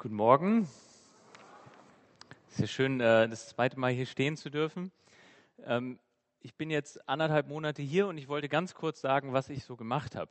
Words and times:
Guten 0.00 0.14
Morgen. 0.14 0.68
Es 2.46 2.52
ist 2.52 2.60
ja 2.60 2.66
schön, 2.68 3.00
äh, 3.00 3.28
das 3.28 3.48
zweite 3.48 3.80
Mal 3.80 3.90
hier 3.90 4.06
stehen 4.06 4.36
zu 4.36 4.48
dürfen. 4.48 4.92
Ähm, 5.64 5.98
ich 6.38 6.54
bin 6.54 6.70
jetzt 6.70 7.08
anderthalb 7.08 7.48
Monate 7.48 7.82
hier 7.82 8.06
und 8.06 8.16
ich 8.16 8.28
wollte 8.28 8.48
ganz 8.48 8.74
kurz 8.74 9.00
sagen, 9.00 9.32
was 9.32 9.48
ich 9.48 9.64
so 9.64 9.74
gemacht 9.74 10.14
habe. 10.14 10.30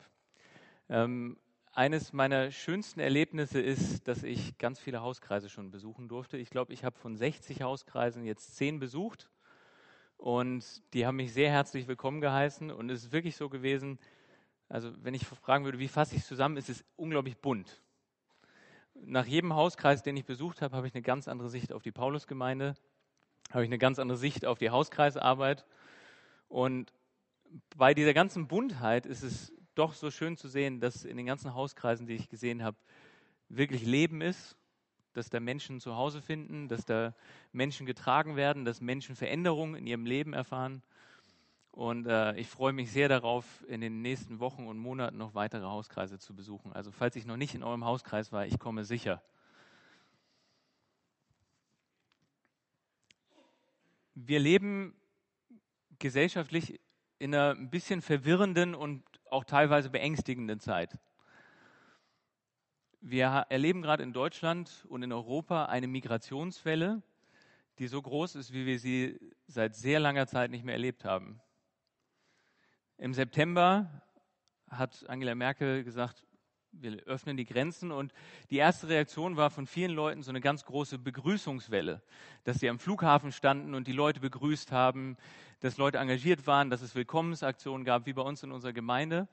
Ähm, 0.88 1.38
eines 1.74 2.14
meiner 2.14 2.50
schönsten 2.50 3.02
Erlebnisse 3.02 3.60
ist, 3.60 4.08
dass 4.08 4.24
ich 4.24 4.58
ganz 4.58 4.80
viele 4.80 5.02
Hauskreise 5.02 5.50
schon 5.50 5.70
besuchen 5.70 6.08
durfte. 6.08 6.38
Ich 6.38 6.50
glaube, 6.50 6.72
ich 6.72 6.86
habe 6.86 6.98
von 6.98 7.18
60 7.18 7.62
Hauskreisen 7.62 8.24
jetzt 8.24 8.56
10 8.56 8.80
besucht 8.80 9.30
und 10.16 10.64
die 10.94 11.06
haben 11.06 11.18
mich 11.18 11.34
sehr 11.34 11.52
herzlich 11.52 11.90
willkommen 11.90 12.22
geheißen 12.22 12.72
und 12.72 12.90
es 12.90 13.04
ist 13.04 13.12
wirklich 13.12 13.36
so 13.36 13.50
gewesen, 13.50 14.00
also 14.70 14.94
wenn 15.04 15.14
ich 15.14 15.26
fragen 15.26 15.66
würde, 15.66 15.80
wie 15.80 15.90
fasse 15.90 16.16
ich 16.16 16.22
es 16.22 16.28
zusammen, 16.28 16.56
ist 16.56 16.70
es 16.70 16.86
unglaublich 16.96 17.38
bunt 17.40 17.82
nach 19.06 19.26
jedem 19.26 19.54
Hauskreis, 19.54 20.04
den 20.04 20.18
ich 20.18 20.26
besucht 20.26 20.62
habe, 20.62 20.76
habe 20.76 20.88
ich 20.88 20.94
eine 20.94 21.02
ganz 21.02 21.28
andere 21.28 21.50
Sicht 21.50 21.72
auf 21.72 21.84
die 21.84 21.92
Paulusgemeinde, 21.92 22.76
habe 23.52 23.64
ich 23.64 23.70
eine 23.70 23.78
ganz 23.78 24.00
andere 24.00 24.18
Sicht 24.18 24.46
auf 24.46 24.58
die 24.58 24.70
Hauskreisarbeit. 24.70 25.66
Und 26.48 26.94
bei 27.76 27.94
dieser 27.94 28.14
ganzen 28.14 28.48
Buntheit 28.48 29.06
ist 29.06 29.24
es 29.24 29.54
doch 29.76 29.94
so 29.94 30.12
schön 30.12 30.38
zu 30.38 30.48
sehen, 30.48 30.80
dass 30.80 31.06
in 31.06 31.18
den 31.18 31.26
ganzen 31.26 31.54
Hauskreisen, 31.54 32.08
die 32.08 32.16
ich 32.16 32.30
gesehen 32.30 32.64
habe, 32.64 32.78
wirklich 33.50 33.86
Leben 33.86 34.22
ist, 34.22 34.58
dass 35.14 35.30
da 35.30 35.40
Menschen 35.40 35.80
zu 35.80 35.96
Hause 35.96 36.22
finden, 36.22 36.68
dass 36.68 36.86
da 36.86 37.16
Menschen 37.52 37.86
getragen 37.86 38.36
werden, 38.36 38.66
dass 38.66 38.82
Menschen 38.82 39.16
Veränderungen 39.16 39.76
in 39.76 39.88
ihrem 39.88 40.06
Leben 40.06 40.34
erfahren. 40.34 40.84
Und 41.78 42.08
äh, 42.08 42.36
ich 42.38 42.48
freue 42.48 42.74
mich 42.74 42.92
sehr 42.92 43.08
darauf, 43.08 43.64
in 43.68 43.82
den 43.82 44.02
nächsten 44.02 44.40
Wochen 44.40 44.66
und 44.66 44.80
Monaten 44.80 45.16
noch 45.16 45.36
weitere 45.36 45.62
Hauskreise 45.62 46.18
zu 46.18 46.36
besuchen. 46.36 46.74
Also 46.74 46.92
falls 46.92 47.16
ich 47.16 47.28
noch 47.28 47.38
nicht 47.38 47.54
in 47.54 47.62
eurem 47.62 47.86
Hauskreis 47.86 48.32
war, 48.32 48.48
ich 48.48 48.58
komme 48.58 48.84
sicher. 48.84 49.22
Wir 54.16 54.40
leben 54.40 54.96
gesellschaftlich 56.00 56.82
in 57.20 57.36
einer 57.36 57.52
ein 57.52 57.70
bisschen 57.70 58.02
verwirrenden 58.02 58.74
und 58.74 59.04
auch 59.30 59.44
teilweise 59.44 59.92
beängstigenden 59.92 60.60
Zeit. 60.60 60.98
Wir 63.02 63.46
erleben 63.50 63.84
gerade 63.84 64.02
in 64.02 64.14
Deutschland 64.14 64.84
und 64.90 65.04
in 65.04 65.14
Europa 65.14 65.66
eine 65.66 65.86
Migrationswelle, 65.86 67.04
die 67.78 67.88
so 67.88 68.02
groß 68.02 68.34
ist, 68.34 68.52
wie 68.52 68.66
wir 68.66 68.80
sie 68.80 69.20
seit 69.46 69.76
sehr 69.76 70.00
langer 70.00 70.26
Zeit 70.26 70.50
nicht 70.50 70.66
mehr 70.66 70.74
erlebt 70.74 71.06
haben. 71.06 71.40
Im 73.00 73.14
September 73.14 74.02
hat 74.72 75.08
Angela 75.08 75.36
Merkel 75.36 75.84
gesagt, 75.84 76.24
wir 76.72 77.04
öffnen 77.04 77.38
die 77.38 77.46
Grenzen 77.46 77.92
und 77.92 78.12
die 78.50 78.58
erste 78.58 78.88
Reaktion 78.88 79.38
war 79.38 79.52
von 79.52 79.68
vielen 79.68 79.92
Leuten 79.92 80.24
so 80.24 80.32
eine 80.32 80.42
ganz 80.42 80.66
große 80.66 80.98
Begrüßungswelle, 80.98 82.02
dass 82.44 82.58
sie 82.58 82.70
am 82.70 82.80
Flughafen 82.80 83.32
standen 83.32 83.76
und 83.76 83.88
die 83.88 83.94
Leute 83.94 84.20
begrüßt 84.20 84.72
haben, 84.72 85.16
dass 85.60 85.78
Leute 85.78 86.00
engagiert 86.00 86.48
waren, 86.48 86.72
dass 86.72 86.82
es 86.82 86.96
Willkommensaktionen 86.96 87.86
gab, 87.86 88.08
wie 88.08 88.14
bei 88.14 88.24
uns 88.24 88.42
in 88.42 88.52
unserer 88.52 88.74
Gemeinde. 88.74 89.28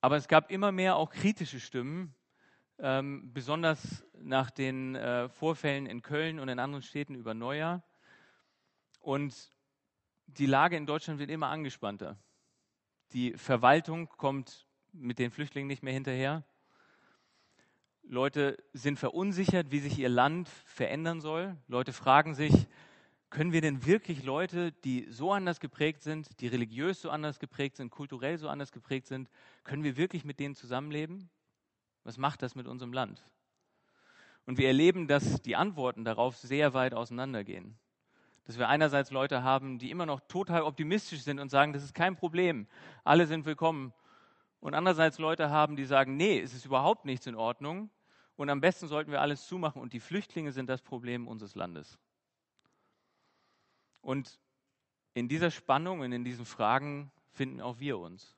Aber 0.00 0.16
es 0.16 0.26
gab 0.26 0.50
immer 0.50 0.72
mehr 0.72 0.96
auch 0.96 1.10
kritische 1.10 1.60
Stimmen, 1.60 2.14
ähm, 2.78 3.32
besonders 3.34 4.02
nach 4.18 4.50
den 4.50 4.94
äh, 4.94 5.28
Vorfällen 5.28 5.84
in 5.84 6.00
Köln 6.00 6.40
und 6.40 6.48
in 6.48 6.58
anderen 6.58 6.82
Städten 6.82 7.14
über 7.14 7.34
Neujahr. 7.34 7.82
Und 9.00 9.52
die 10.26 10.46
Lage 10.46 10.76
in 10.76 10.86
Deutschland 10.86 11.18
wird 11.18 11.30
immer 11.30 11.48
angespannter. 11.48 12.18
Die 13.12 13.32
Verwaltung 13.32 14.08
kommt 14.08 14.66
mit 14.92 15.18
den 15.18 15.30
Flüchtlingen 15.30 15.68
nicht 15.68 15.82
mehr 15.82 15.92
hinterher. 15.92 16.44
Leute 18.02 18.62
sind 18.72 18.98
verunsichert, 18.98 19.70
wie 19.70 19.80
sich 19.80 19.98
ihr 19.98 20.08
Land 20.08 20.48
verändern 20.64 21.20
soll. 21.20 21.56
Leute 21.68 21.92
fragen 21.92 22.34
sich, 22.34 22.66
können 23.30 23.52
wir 23.52 23.60
denn 23.60 23.84
wirklich 23.84 24.22
Leute, 24.22 24.72
die 24.72 25.06
so 25.10 25.32
anders 25.32 25.60
geprägt 25.60 26.02
sind, 26.02 26.40
die 26.40 26.46
religiös 26.46 27.00
so 27.00 27.10
anders 27.10 27.38
geprägt 27.38 27.76
sind, 27.76 27.90
kulturell 27.90 28.38
so 28.38 28.48
anders 28.48 28.70
geprägt 28.70 29.06
sind, 29.06 29.28
können 29.64 29.82
wir 29.82 29.96
wirklich 29.96 30.24
mit 30.24 30.38
denen 30.38 30.54
zusammenleben? 30.54 31.28
Was 32.04 32.18
macht 32.18 32.42
das 32.42 32.54
mit 32.54 32.68
unserem 32.68 32.92
Land? 32.92 33.24
Und 34.46 34.58
wir 34.58 34.68
erleben, 34.68 35.08
dass 35.08 35.42
die 35.42 35.56
Antworten 35.56 36.04
darauf 36.04 36.36
sehr 36.36 36.72
weit 36.72 36.94
auseinandergehen 36.94 37.76
dass 38.46 38.58
wir 38.58 38.68
einerseits 38.68 39.10
Leute 39.10 39.42
haben, 39.42 39.78
die 39.78 39.90
immer 39.90 40.06
noch 40.06 40.20
total 40.20 40.62
optimistisch 40.62 41.22
sind 41.22 41.40
und 41.40 41.50
sagen, 41.50 41.72
das 41.72 41.82
ist 41.82 41.94
kein 41.94 42.14
Problem, 42.14 42.68
alle 43.02 43.26
sind 43.26 43.44
willkommen. 43.44 43.92
Und 44.60 44.74
andererseits 44.74 45.18
Leute 45.18 45.50
haben, 45.50 45.76
die 45.76 45.84
sagen, 45.84 46.16
nee, 46.16 46.40
es 46.40 46.54
ist 46.54 46.64
überhaupt 46.64 47.04
nichts 47.04 47.26
in 47.26 47.34
Ordnung 47.34 47.90
und 48.36 48.48
am 48.48 48.60
besten 48.60 48.86
sollten 48.86 49.10
wir 49.10 49.20
alles 49.20 49.46
zumachen 49.46 49.82
und 49.82 49.92
die 49.92 50.00
Flüchtlinge 50.00 50.52
sind 50.52 50.68
das 50.68 50.80
Problem 50.80 51.26
unseres 51.26 51.56
Landes. 51.56 51.98
Und 54.00 54.38
in 55.14 55.28
dieser 55.28 55.50
Spannung 55.50 56.00
und 56.00 56.12
in 56.12 56.24
diesen 56.24 56.44
Fragen 56.46 57.10
finden 57.32 57.60
auch 57.60 57.80
wir 57.80 57.98
uns. 57.98 58.36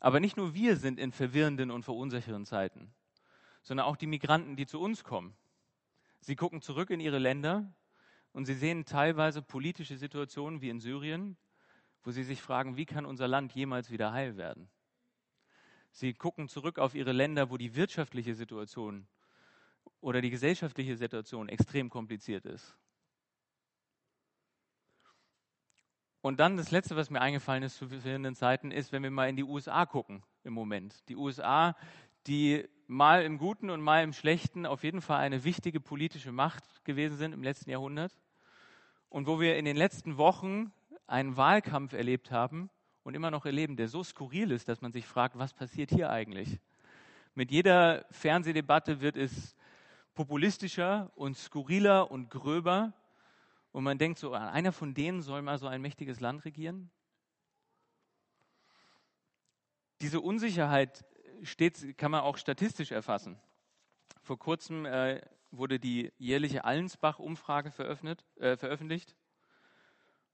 Aber 0.00 0.18
nicht 0.18 0.36
nur 0.36 0.54
wir 0.54 0.76
sind 0.76 0.98
in 0.98 1.12
verwirrenden 1.12 1.70
und 1.70 1.84
verunsichernden 1.84 2.46
Zeiten, 2.46 2.92
sondern 3.62 3.86
auch 3.86 3.96
die 3.96 4.06
Migranten, 4.06 4.56
die 4.56 4.66
zu 4.66 4.80
uns 4.80 5.04
kommen. 5.04 5.36
Sie 6.20 6.36
gucken 6.36 6.60
zurück 6.60 6.90
in 6.90 7.00
ihre 7.00 7.18
Länder 7.18 7.72
und 8.32 8.46
sie 8.46 8.54
sehen 8.54 8.84
teilweise 8.84 9.42
politische 9.42 9.96
Situationen 9.96 10.60
wie 10.60 10.70
in 10.70 10.80
Syrien, 10.80 11.36
wo 12.02 12.10
sie 12.10 12.24
sich 12.24 12.42
fragen, 12.42 12.76
wie 12.76 12.86
kann 12.86 13.06
unser 13.06 13.28
Land 13.28 13.52
jemals 13.54 13.90
wieder 13.90 14.12
heil 14.12 14.36
werden? 14.36 14.68
Sie 15.90 16.14
gucken 16.14 16.48
zurück 16.48 16.78
auf 16.78 16.94
ihre 16.94 17.12
Länder, 17.12 17.50
wo 17.50 17.56
die 17.56 17.74
wirtschaftliche 17.74 18.34
Situation 18.34 19.08
oder 20.00 20.20
die 20.20 20.30
gesellschaftliche 20.30 20.96
Situation 20.96 21.48
extrem 21.48 21.88
kompliziert 21.88 22.44
ist. 22.44 22.76
Und 26.20 26.40
dann 26.40 26.56
das 26.56 26.70
Letzte, 26.70 26.96
was 26.96 27.08
mir 27.08 27.20
eingefallen 27.20 27.62
ist 27.62 27.76
zu 27.76 27.88
verschiedenen 27.88 28.34
Zeiten, 28.34 28.72
ist, 28.72 28.92
wenn 28.92 29.02
wir 29.02 29.10
mal 29.10 29.28
in 29.28 29.36
die 29.36 29.44
USA 29.44 29.86
gucken 29.86 30.24
im 30.42 30.52
Moment. 30.52 31.08
Die 31.08 31.16
USA, 31.16 31.76
die 32.26 32.68
mal 32.86 33.24
im 33.24 33.38
Guten 33.38 33.70
und 33.70 33.80
mal 33.80 34.02
im 34.02 34.12
Schlechten 34.12 34.66
auf 34.66 34.84
jeden 34.84 35.00
Fall 35.00 35.20
eine 35.20 35.44
wichtige 35.44 35.80
politische 35.80 36.32
Macht 36.32 36.84
gewesen 36.84 37.16
sind 37.16 37.32
im 37.32 37.42
letzten 37.42 37.70
Jahrhundert. 37.70 38.12
Und 39.08 39.26
wo 39.26 39.40
wir 39.40 39.56
in 39.56 39.64
den 39.64 39.76
letzten 39.76 40.18
Wochen 40.18 40.72
einen 41.06 41.36
Wahlkampf 41.36 41.92
erlebt 41.92 42.30
haben 42.30 42.70
und 43.02 43.14
immer 43.14 43.30
noch 43.30 43.46
erleben, 43.46 43.76
der 43.76 43.88
so 43.88 44.02
skurril 44.02 44.50
ist, 44.50 44.68
dass 44.68 44.80
man 44.80 44.92
sich 44.92 45.06
fragt, 45.06 45.38
was 45.38 45.52
passiert 45.52 45.90
hier 45.90 46.10
eigentlich? 46.10 46.60
Mit 47.34 47.50
jeder 47.50 48.06
Fernsehdebatte 48.10 49.00
wird 49.00 49.16
es 49.16 49.54
populistischer 50.14 51.10
und 51.14 51.36
skurriler 51.36 52.10
und 52.10 52.30
gröber. 52.30 52.92
Und 53.72 53.84
man 53.84 53.98
denkt 53.98 54.18
so, 54.18 54.32
einer 54.32 54.72
von 54.72 54.94
denen 54.94 55.22
soll 55.22 55.42
mal 55.42 55.58
so 55.58 55.66
ein 55.66 55.82
mächtiges 55.82 56.20
Land 56.20 56.44
regieren? 56.44 56.90
Diese 60.00 60.20
Unsicherheit 60.20 61.04
steht, 61.42 61.96
kann 61.98 62.10
man 62.10 62.20
auch 62.20 62.36
statistisch 62.36 62.92
erfassen. 62.92 63.38
Vor 64.22 64.38
kurzem 64.38 64.86
äh, 64.86 65.20
wurde 65.50 65.78
die 65.78 66.12
jährliche 66.18 66.64
Allensbach-Umfrage 66.64 67.68
äh, 67.68 68.56
veröffentlicht. 68.56 69.16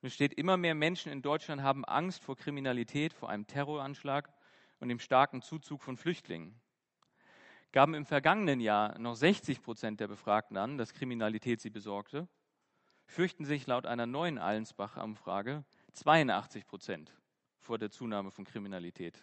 Es 0.01 0.15
steht, 0.15 0.35
immer 0.35 0.57
mehr 0.57 0.75
Menschen 0.75 1.13
in 1.13 1.23
Deutschland 1.23 1.63
haben 1.63 1.85
Angst 1.85 2.25
vor 2.25 2.37
Kriminalität, 2.37 3.13
vor 3.13 3.29
einem 3.29 3.47
Terroranschlag 3.47 4.33
und 4.81 4.89
dem 4.89 4.99
starken 4.99 5.43
Zuzug 5.43 5.83
von 5.83 5.97
Flüchtlingen. 5.97 6.61
Gaben 7.71 7.95
im 7.95 8.05
vergangenen 8.05 8.61
Jahr 8.61 8.99
noch 8.99 9.15
60 9.15 9.63
Prozent 9.63 10.01
der 10.01 10.09
Befragten 10.09 10.57
an, 10.57 10.77
dass 10.77 10.93
Kriminalität 10.93 11.61
sie 11.61 11.71
besorgte, 11.71 12.29
fürchten 13.07 13.45
sich 13.45 13.67
laut 13.67 13.87
einer 13.87 14.07
neuen 14.07 14.39
Allensbach-Umfrage 14.39 15.65
82 15.93 16.67
Prozent 16.67 17.15
vor 17.61 17.79
der 17.79 17.91
Zunahme 17.91 18.31
von 18.31 18.45
Kriminalität. 18.45 19.23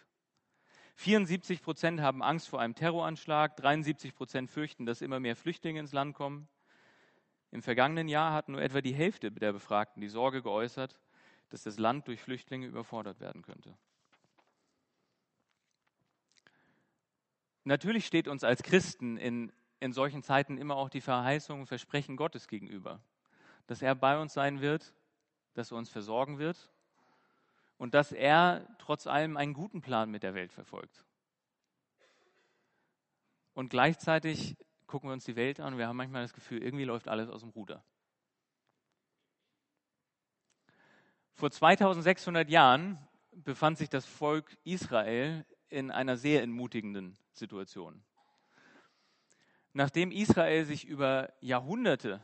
74 1.00 1.62
Prozent 1.62 2.02
haben 2.02 2.22
Angst 2.22 2.50
vor 2.50 2.60
einem 2.60 2.74
Terroranschlag, 2.74 3.56
73 3.56 4.14
Prozent 4.14 4.50
fürchten, 4.50 4.84
dass 4.84 5.00
immer 5.00 5.18
mehr 5.18 5.34
Flüchtlinge 5.34 5.80
ins 5.80 5.94
Land 5.94 6.14
kommen. 6.14 6.46
Im 7.52 7.62
vergangenen 7.62 8.06
Jahr 8.06 8.34
hat 8.34 8.50
nur 8.50 8.60
etwa 8.60 8.82
die 8.82 8.92
Hälfte 8.92 9.32
der 9.32 9.54
Befragten 9.54 10.02
die 10.02 10.08
Sorge 10.08 10.42
geäußert, 10.42 11.00
dass 11.48 11.62
das 11.62 11.78
Land 11.78 12.06
durch 12.06 12.20
Flüchtlinge 12.20 12.66
überfordert 12.66 13.18
werden 13.18 13.40
könnte. 13.40 13.78
Natürlich 17.64 18.04
steht 18.04 18.28
uns 18.28 18.44
als 18.44 18.62
Christen 18.62 19.16
in, 19.16 19.52
in 19.80 19.94
solchen 19.94 20.22
Zeiten 20.22 20.58
immer 20.58 20.76
auch 20.76 20.90
die 20.90 21.00
Verheißung 21.00 21.60
und 21.60 21.66
Versprechen 21.66 22.18
Gottes 22.18 22.46
gegenüber, 22.46 23.00
dass 23.68 23.80
er 23.80 23.94
bei 23.94 24.20
uns 24.20 24.34
sein 24.34 24.60
wird, 24.60 24.92
dass 25.54 25.70
er 25.70 25.78
uns 25.78 25.88
versorgen 25.88 26.38
wird 26.38 26.70
und 27.80 27.94
dass 27.94 28.12
er 28.12 28.68
trotz 28.76 29.06
allem 29.06 29.38
einen 29.38 29.54
guten 29.54 29.80
Plan 29.80 30.10
mit 30.10 30.22
der 30.22 30.34
Welt 30.34 30.52
verfolgt. 30.52 31.02
Und 33.54 33.70
gleichzeitig 33.70 34.58
gucken 34.86 35.08
wir 35.08 35.14
uns 35.14 35.24
die 35.24 35.34
Welt 35.34 35.60
an 35.60 35.72
und 35.72 35.78
wir 35.78 35.88
haben 35.88 35.96
manchmal 35.96 36.20
das 36.20 36.34
Gefühl, 36.34 36.62
irgendwie 36.62 36.84
läuft 36.84 37.08
alles 37.08 37.30
aus 37.30 37.40
dem 37.40 37.48
Ruder. 37.48 37.82
Vor 41.32 41.50
2600 41.50 42.50
Jahren 42.50 42.98
befand 43.32 43.78
sich 43.78 43.88
das 43.88 44.04
Volk 44.04 44.58
Israel 44.64 45.46
in 45.70 45.90
einer 45.90 46.18
sehr 46.18 46.42
entmutigenden 46.42 47.16
Situation. 47.32 48.04
Nachdem 49.72 50.12
Israel 50.12 50.66
sich 50.66 50.84
über 50.84 51.32
Jahrhunderte 51.40 52.20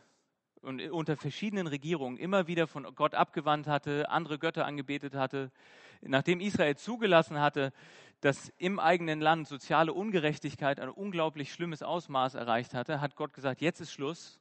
und 0.67 0.83
unter 0.91 1.17
verschiedenen 1.17 1.69
Regierungen 1.69 2.17
immer 2.19 2.49
wieder 2.49 2.67
von 2.67 2.93
Gott 2.97 3.15
abgewandt 3.15 3.69
hatte, 3.69 4.11
andere 4.11 4.37
Götter 4.39 4.67
angebetet 4.67 5.15
hatte, 5.15 5.53
nachdem 6.01 6.41
Israel 6.41 6.77
zugelassen 6.77 7.41
hatte, 7.41 7.73
dass 8.21 8.53
im 8.59 8.81
eigenen 8.81 9.21
Land 9.21 9.47
soziale 9.47 9.93
Ungerechtigkeit 9.93 10.81
ein 10.81 10.89
unglaublich 10.89 11.53
schlimmes 11.53 11.85
Ausmaß 11.85 12.35
erreicht 12.35 12.75
hatte, 12.75 13.01
hat 13.01 13.15
Gott 13.15 13.33
gesagt, 13.33 13.61
jetzt 13.61 13.81
ist 13.81 13.93
Schluss. 13.93 14.41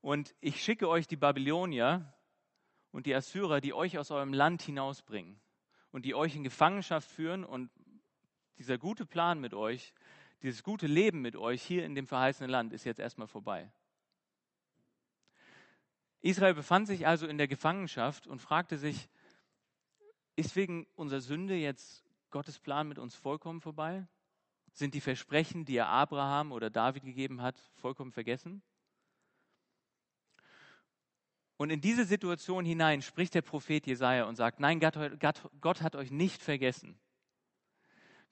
Und 0.00 0.34
ich 0.40 0.62
schicke 0.62 0.88
euch 0.88 1.06
die 1.06 1.16
Babylonier 1.16 2.10
und 2.90 3.04
die 3.04 3.14
Assyrer, 3.14 3.60
die 3.60 3.74
euch 3.74 3.98
aus 3.98 4.10
eurem 4.10 4.32
Land 4.32 4.62
hinausbringen 4.62 5.38
und 5.92 6.06
die 6.06 6.14
euch 6.14 6.34
in 6.36 6.42
Gefangenschaft 6.42 7.10
führen. 7.10 7.44
Und 7.44 7.70
dieser 8.56 8.78
gute 8.78 9.04
Plan 9.04 9.40
mit 9.40 9.52
euch, 9.52 9.92
dieses 10.42 10.62
gute 10.62 10.86
Leben 10.86 11.20
mit 11.20 11.36
euch 11.36 11.62
hier 11.62 11.84
in 11.84 11.94
dem 11.94 12.06
verheißenen 12.06 12.50
Land 12.50 12.72
ist 12.72 12.84
jetzt 12.84 13.00
erstmal 13.00 13.26
vorbei. 13.26 13.70
Israel 16.26 16.54
befand 16.54 16.88
sich 16.88 17.06
also 17.06 17.26
in 17.26 17.38
der 17.38 17.46
Gefangenschaft 17.46 18.26
und 18.26 18.40
fragte 18.40 18.78
sich, 18.78 19.08
ist 20.34 20.56
wegen 20.56 20.86
unserer 20.96 21.20
Sünde 21.20 21.54
jetzt 21.54 22.04
Gottes 22.30 22.58
Plan 22.58 22.88
mit 22.88 22.98
uns 22.98 23.14
vollkommen 23.14 23.60
vorbei? 23.60 24.06
Sind 24.72 24.94
die 24.94 25.00
Versprechen, 25.00 25.64
die 25.64 25.76
er 25.76 25.88
Abraham 25.88 26.52
oder 26.52 26.68
David 26.68 27.04
gegeben 27.04 27.40
hat, 27.42 27.56
vollkommen 27.76 28.10
vergessen? 28.10 28.62
Und 31.56 31.70
in 31.70 31.80
diese 31.80 32.04
Situation 32.04 32.66
hinein 32.66 33.00
spricht 33.00 33.34
der 33.34 33.42
Prophet 33.42 33.86
Jesaja 33.86 34.24
und 34.24 34.36
sagt: 34.36 34.60
Nein, 34.60 34.80
Gott, 34.80 34.98
Gott, 35.20 35.40
Gott 35.60 35.80
hat 35.80 35.96
euch 35.96 36.10
nicht 36.10 36.42
vergessen. 36.42 36.98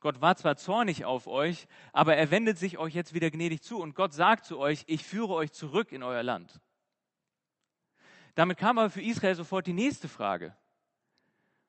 Gott 0.01 0.21
war 0.21 0.37
zwar 0.37 0.57
zornig 0.57 1.07
auf 1.07 1.27
euch, 1.27 1.67
aber 1.93 2.17
er 2.17 2.31
wendet 2.31 2.59
sich 2.59 2.77
euch 2.77 2.93
jetzt 2.93 3.15
wieder 3.15 3.31
gnädig 3.31 3.63
zu 3.63 3.79
und 3.79 3.95
Gott 3.95 4.13
sagt 4.13 4.45
zu 4.45 4.59
euch: 4.59 4.85
Ich 4.89 5.05
führe 5.05 5.33
euch 5.33 5.53
zurück 5.53 5.93
in 5.93 6.03
euer 6.03 6.23
Land. 6.23 6.61
Damit 8.35 8.59
kam 8.59 8.79
aber 8.79 8.91
für 8.91 9.03
Israel 9.03 9.35
sofort 9.35 9.67
die 9.67 9.73
nächste 9.73 10.09
Frage. 10.09 10.57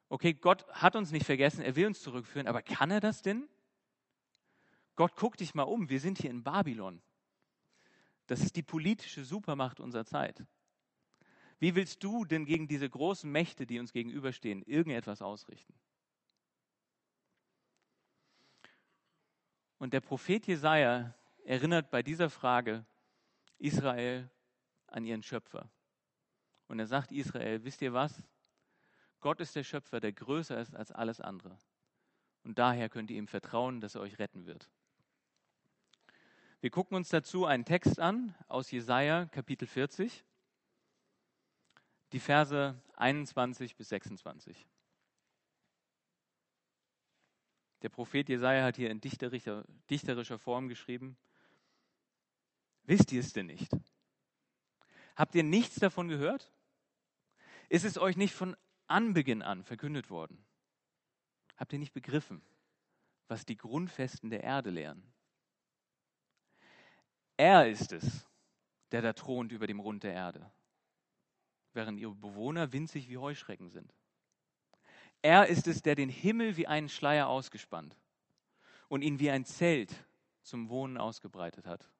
Okay, 0.09 0.33
Gott 0.33 0.67
hat 0.69 0.95
uns 0.95 1.11
nicht 1.11 1.25
vergessen, 1.25 1.61
er 1.61 1.75
will 1.75 1.87
uns 1.87 2.01
zurückführen, 2.01 2.47
aber 2.47 2.61
kann 2.61 2.91
er 2.91 2.99
das 2.99 3.21
denn? 3.21 3.47
Gott, 4.95 5.13
guck 5.15 5.37
dich 5.37 5.53
mal 5.53 5.63
um, 5.63 5.89
wir 5.89 5.99
sind 5.99 6.19
hier 6.19 6.29
in 6.29 6.43
Babylon. 6.43 7.01
Das 8.27 8.41
ist 8.41 8.55
die 8.55 8.63
politische 8.63 9.23
Supermacht 9.23 9.79
unserer 9.79 10.05
Zeit. 10.05 10.43
Wie 11.59 11.75
willst 11.75 12.03
du 12.03 12.25
denn 12.25 12.45
gegen 12.45 12.67
diese 12.67 12.89
großen 12.89 13.31
Mächte, 13.31 13.65
die 13.65 13.79
uns 13.79 13.93
gegenüberstehen, 13.93 14.63
irgendetwas 14.63 15.21
ausrichten? 15.21 15.73
Und 19.77 19.93
der 19.93 20.01
Prophet 20.01 20.47
Jesaja 20.47 21.13
erinnert 21.43 21.91
bei 21.91 22.01
dieser 22.01 22.29
Frage 22.29 22.85
Israel 23.57 24.29
an 24.87 25.05
ihren 25.05 25.23
Schöpfer. 25.23 25.69
Und 26.67 26.79
er 26.79 26.87
sagt 26.87 27.11
Israel, 27.11 27.63
wisst 27.63 27.81
ihr 27.81 27.93
was? 27.93 28.21
Gott 29.19 29.39
ist 29.39 29.55
der 29.55 29.63
Schöpfer, 29.63 29.99
der 29.99 30.13
größer 30.13 30.59
ist 30.59 30.75
als 30.75 30.91
alles 30.91 31.21
andere. 31.21 31.57
Und 32.43 32.59
daher 32.59 32.89
könnt 32.89 33.09
ihr 33.09 33.17
ihm 33.17 33.27
vertrauen, 33.27 33.81
dass 33.81 33.95
er 33.95 34.01
euch 34.01 34.19
retten 34.19 34.45
wird. 34.45 34.69
Wir 36.61 36.69
gucken 36.69 36.95
uns 36.95 37.09
dazu 37.09 37.45
einen 37.45 37.65
Text 37.65 37.99
an 37.99 38.35
aus 38.47 38.71
Jesaja, 38.71 39.25
Kapitel 39.25 39.67
40, 39.67 40.23
die 42.11 42.19
Verse 42.19 42.79
21 42.95 43.75
bis 43.75 43.89
26. 43.89 44.65
Der 47.81 47.89
Prophet 47.89 48.29
Jesaja 48.29 48.63
hat 48.63 48.77
hier 48.77 48.89
in 48.89 49.01
dichterischer, 49.01 49.63
dichterischer 49.89 50.39
Form 50.39 50.69
geschrieben: 50.69 51.17
Wisst 52.83 53.11
ihr 53.11 53.19
es 53.19 53.33
denn 53.33 53.47
nicht? 53.47 53.71
Habt 55.15 55.35
ihr 55.35 55.43
nichts 55.43 55.75
davon 55.75 56.07
gehört? 56.07 56.51
Ist 57.75 57.83
es 57.83 57.97
euch 57.97 58.15
nicht 58.15 58.33
von 58.33 58.55
Anbeginn 58.87 59.41
an 59.41 59.65
verkündet 59.65 60.09
worden? 60.09 60.45
Habt 61.57 61.73
ihr 61.73 61.79
nicht 61.79 61.91
begriffen, 61.91 62.41
was 63.27 63.45
die 63.45 63.57
Grundfesten 63.57 64.29
der 64.29 64.45
Erde 64.45 64.69
lehren? 64.69 65.03
Er 67.35 67.67
ist 67.67 67.91
es, 67.91 68.25
der 68.93 69.01
da 69.01 69.11
thront 69.11 69.51
über 69.51 69.67
dem 69.67 69.81
Rund 69.81 70.03
der 70.03 70.13
Erde, 70.13 70.49
während 71.73 71.99
ihre 71.99 72.15
Bewohner 72.15 72.71
winzig 72.71 73.09
wie 73.09 73.17
Heuschrecken 73.17 73.69
sind. 73.69 73.93
Er 75.21 75.47
ist 75.47 75.67
es, 75.67 75.81
der 75.81 75.95
den 75.95 76.07
Himmel 76.07 76.55
wie 76.55 76.67
einen 76.67 76.87
Schleier 76.87 77.27
ausgespannt 77.27 77.99
und 78.87 79.01
ihn 79.01 79.19
wie 79.19 79.31
ein 79.31 79.43
Zelt 79.43 79.93
zum 80.43 80.69
Wohnen 80.69 80.97
ausgebreitet 80.97 81.67
hat. 81.67 81.91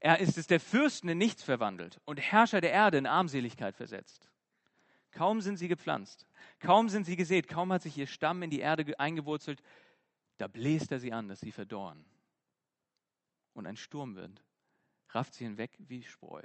Er 0.00 0.18
ist 0.18 0.38
es, 0.38 0.46
der 0.46 0.60
Fürsten 0.60 1.10
in 1.10 1.18
nichts 1.18 1.42
verwandelt 1.42 2.00
und 2.06 2.18
Herrscher 2.18 2.62
der 2.62 2.72
Erde 2.72 2.98
in 2.98 3.06
Armseligkeit 3.06 3.76
versetzt. 3.76 4.30
Kaum 5.12 5.40
sind 5.42 5.58
sie 5.58 5.68
gepflanzt, 5.68 6.26
kaum 6.58 6.88
sind 6.88 7.04
sie 7.04 7.16
gesät, 7.16 7.48
kaum 7.48 7.72
hat 7.72 7.82
sich 7.82 7.96
ihr 7.98 8.06
Stamm 8.06 8.42
in 8.42 8.50
die 8.50 8.60
Erde 8.60 8.98
eingewurzelt, 8.98 9.62
da 10.38 10.46
bläst 10.46 10.90
er 10.90 11.00
sie 11.00 11.12
an, 11.12 11.28
dass 11.28 11.40
sie 11.40 11.52
verdorren. 11.52 12.04
Und 13.52 13.66
ein 13.66 13.76
Sturmwind 13.76 14.42
rafft 15.10 15.34
sie 15.34 15.44
hinweg 15.44 15.76
wie 15.78 16.02
Spreu. 16.02 16.42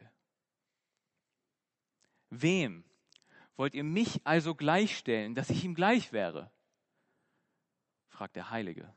Wem 2.30 2.84
wollt 3.56 3.74
ihr 3.74 3.86
mich 3.86 4.26
also 4.26 4.56
gleichstellen, 4.56 5.36
dass 5.36 5.50
ich 5.50 5.64
ihm 5.64 5.76
gleich 5.76 6.12
wäre? 6.12 6.52
fragt 8.08 8.36
der 8.36 8.50
Heilige. 8.50 8.94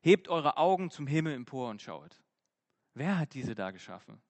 Hebt 0.00 0.28
eure 0.28 0.56
Augen 0.56 0.90
zum 0.90 1.06
Himmel 1.06 1.34
empor 1.34 1.68
und 1.68 1.82
schaut. 1.82 2.22
Wer 2.94 3.18
hat 3.18 3.34
diese 3.34 3.54
da 3.54 3.70
geschaffen? 3.70 4.20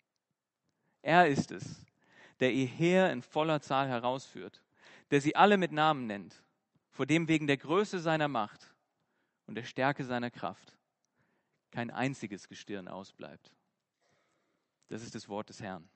Er 1.03 1.29
ist 1.29 1.51
es, 1.51 1.85
der 2.41 2.53
ihr 2.53 2.67
Heer 2.67 3.11
in 3.13 3.23
voller 3.23 3.61
Zahl 3.61 3.89
herausführt, 3.89 4.63
der 5.11 5.21
sie 5.21 5.35
alle 5.35 5.57
mit 5.57 5.73
Namen 5.73 6.07
nennt, 6.07 6.43
vor 6.91 7.07
dem 7.07 7.29
wegen 7.29 7.47
der 7.47 7.57
Größe 7.57 8.01
seiner 8.01 8.29
Macht 8.29 8.75
und 9.47 9.55
der 9.55 9.65
Stärke 9.65 10.05
seiner 10.05 10.31
Kraft 10.31 10.77
kein 11.71 11.91
einziges 11.91 12.49
Gestirn 12.49 12.89
ausbleibt. 12.89 13.53
Das 14.89 15.03
ist 15.03 15.15
das 15.15 15.29
Wort 15.29 15.49
des 15.49 15.61
Herrn. 15.61 15.89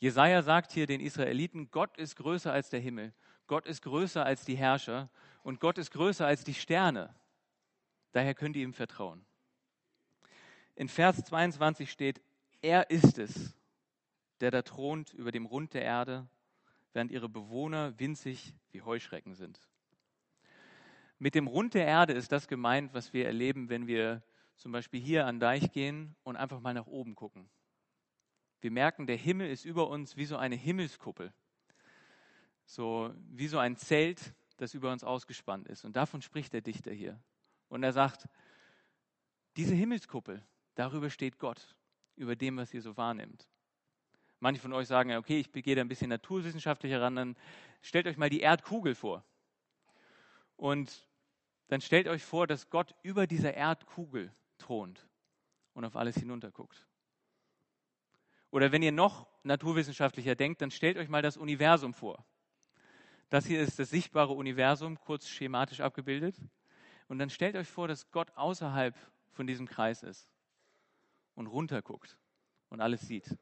Jesaja 0.00 0.42
sagt 0.42 0.72
hier 0.72 0.86
den 0.86 1.00
Israeliten: 1.00 1.70
Gott 1.70 1.96
ist 1.96 2.16
größer 2.16 2.52
als 2.52 2.70
der 2.70 2.80
Himmel, 2.80 3.12
Gott 3.46 3.66
ist 3.66 3.82
größer 3.82 4.24
als 4.24 4.44
die 4.44 4.56
Herrscher 4.56 5.10
und 5.42 5.60
Gott 5.60 5.78
ist 5.78 5.90
größer 5.90 6.26
als 6.26 6.44
die 6.44 6.54
Sterne. 6.54 7.14
Daher 8.12 8.34
könnt 8.34 8.56
ihr 8.56 8.62
ihm 8.62 8.74
vertrauen. 8.74 9.24
In 10.78 10.88
Vers 10.88 11.24
22 11.24 11.90
steht, 11.90 12.22
er 12.62 12.88
ist 12.88 13.18
es, 13.18 13.56
der 14.38 14.52
da 14.52 14.62
thront 14.62 15.12
über 15.12 15.32
dem 15.32 15.44
Rund 15.44 15.74
der 15.74 15.82
Erde, 15.82 16.28
während 16.92 17.10
ihre 17.10 17.28
Bewohner 17.28 17.98
winzig 17.98 18.54
wie 18.70 18.82
Heuschrecken 18.82 19.34
sind. 19.34 19.60
Mit 21.18 21.34
dem 21.34 21.48
Rund 21.48 21.74
der 21.74 21.84
Erde 21.84 22.12
ist 22.12 22.30
das 22.30 22.46
gemeint, 22.46 22.94
was 22.94 23.12
wir 23.12 23.26
erleben, 23.26 23.68
wenn 23.68 23.88
wir 23.88 24.22
zum 24.54 24.70
Beispiel 24.70 25.00
hier 25.00 25.26
an 25.26 25.40
Deich 25.40 25.72
gehen 25.72 26.14
und 26.22 26.36
einfach 26.36 26.60
mal 26.60 26.74
nach 26.74 26.86
oben 26.86 27.16
gucken. 27.16 27.50
Wir 28.60 28.70
merken, 28.70 29.08
der 29.08 29.16
Himmel 29.16 29.50
ist 29.50 29.64
über 29.64 29.88
uns 29.88 30.16
wie 30.16 30.26
so 30.26 30.36
eine 30.36 30.54
Himmelskuppel. 30.54 31.32
So 32.66 33.12
wie 33.30 33.48
so 33.48 33.58
ein 33.58 33.76
Zelt, 33.76 34.32
das 34.58 34.74
über 34.74 34.92
uns 34.92 35.02
ausgespannt 35.02 35.66
ist. 35.66 35.84
Und 35.84 35.96
davon 35.96 36.22
spricht 36.22 36.52
der 36.52 36.60
Dichter 36.60 36.92
hier. 36.92 37.20
Und 37.68 37.82
er 37.82 37.92
sagt, 37.92 38.28
diese 39.56 39.74
Himmelskuppel, 39.74 40.46
Darüber 40.78 41.10
steht 41.10 41.40
Gott, 41.40 41.74
über 42.14 42.36
dem, 42.36 42.56
was 42.56 42.72
ihr 42.72 42.80
so 42.80 42.96
wahrnimmt. 42.96 43.48
Manche 44.38 44.62
von 44.62 44.72
euch 44.72 44.86
sagen, 44.86 45.12
okay, 45.16 45.40
ich 45.40 45.50
gehe 45.50 45.74
da 45.74 45.80
ein 45.80 45.88
bisschen 45.88 46.08
naturwissenschaftlicher 46.08 47.00
ran, 47.00 47.16
dann 47.16 47.36
stellt 47.82 48.06
euch 48.06 48.16
mal 48.16 48.30
die 48.30 48.38
Erdkugel 48.38 48.94
vor. 48.94 49.24
Und 50.54 51.08
dann 51.66 51.80
stellt 51.80 52.06
euch 52.06 52.22
vor, 52.22 52.46
dass 52.46 52.70
Gott 52.70 52.94
über 53.02 53.26
dieser 53.26 53.54
Erdkugel 53.54 54.32
thront 54.56 55.08
und 55.72 55.84
auf 55.84 55.96
alles 55.96 56.14
hinunterguckt. 56.14 56.86
Oder 58.52 58.70
wenn 58.70 58.84
ihr 58.84 58.92
noch 58.92 59.26
naturwissenschaftlicher 59.42 60.36
denkt, 60.36 60.62
dann 60.62 60.70
stellt 60.70 60.96
euch 60.96 61.08
mal 61.08 61.22
das 61.22 61.36
Universum 61.36 61.92
vor. 61.92 62.24
Das 63.30 63.46
hier 63.46 63.60
ist 63.60 63.80
das 63.80 63.90
sichtbare 63.90 64.32
Universum, 64.32 65.00
kurz 65.00 65.26
schematisch 65.26 65.80
abgebildet. 65.80 66.36
Und 67.08 67.18
dann 67.18 67.30
stellt 67.30 67.56
euch 67.56 67.68
vor, 67.68 67.88
dass 67.88 68.12
Gott 68.12 68.30
außerhalb 68.36 68.96
von 69.32 69.48
diesem 69.48 69.66
Kreis 69.66 70.04
ist 70.04 70.30
und 71.38 71.46
runterguckt 71.46 72.18
und 72.68 72.80
alles 72.80 73.02
sieht. 73.02 73.38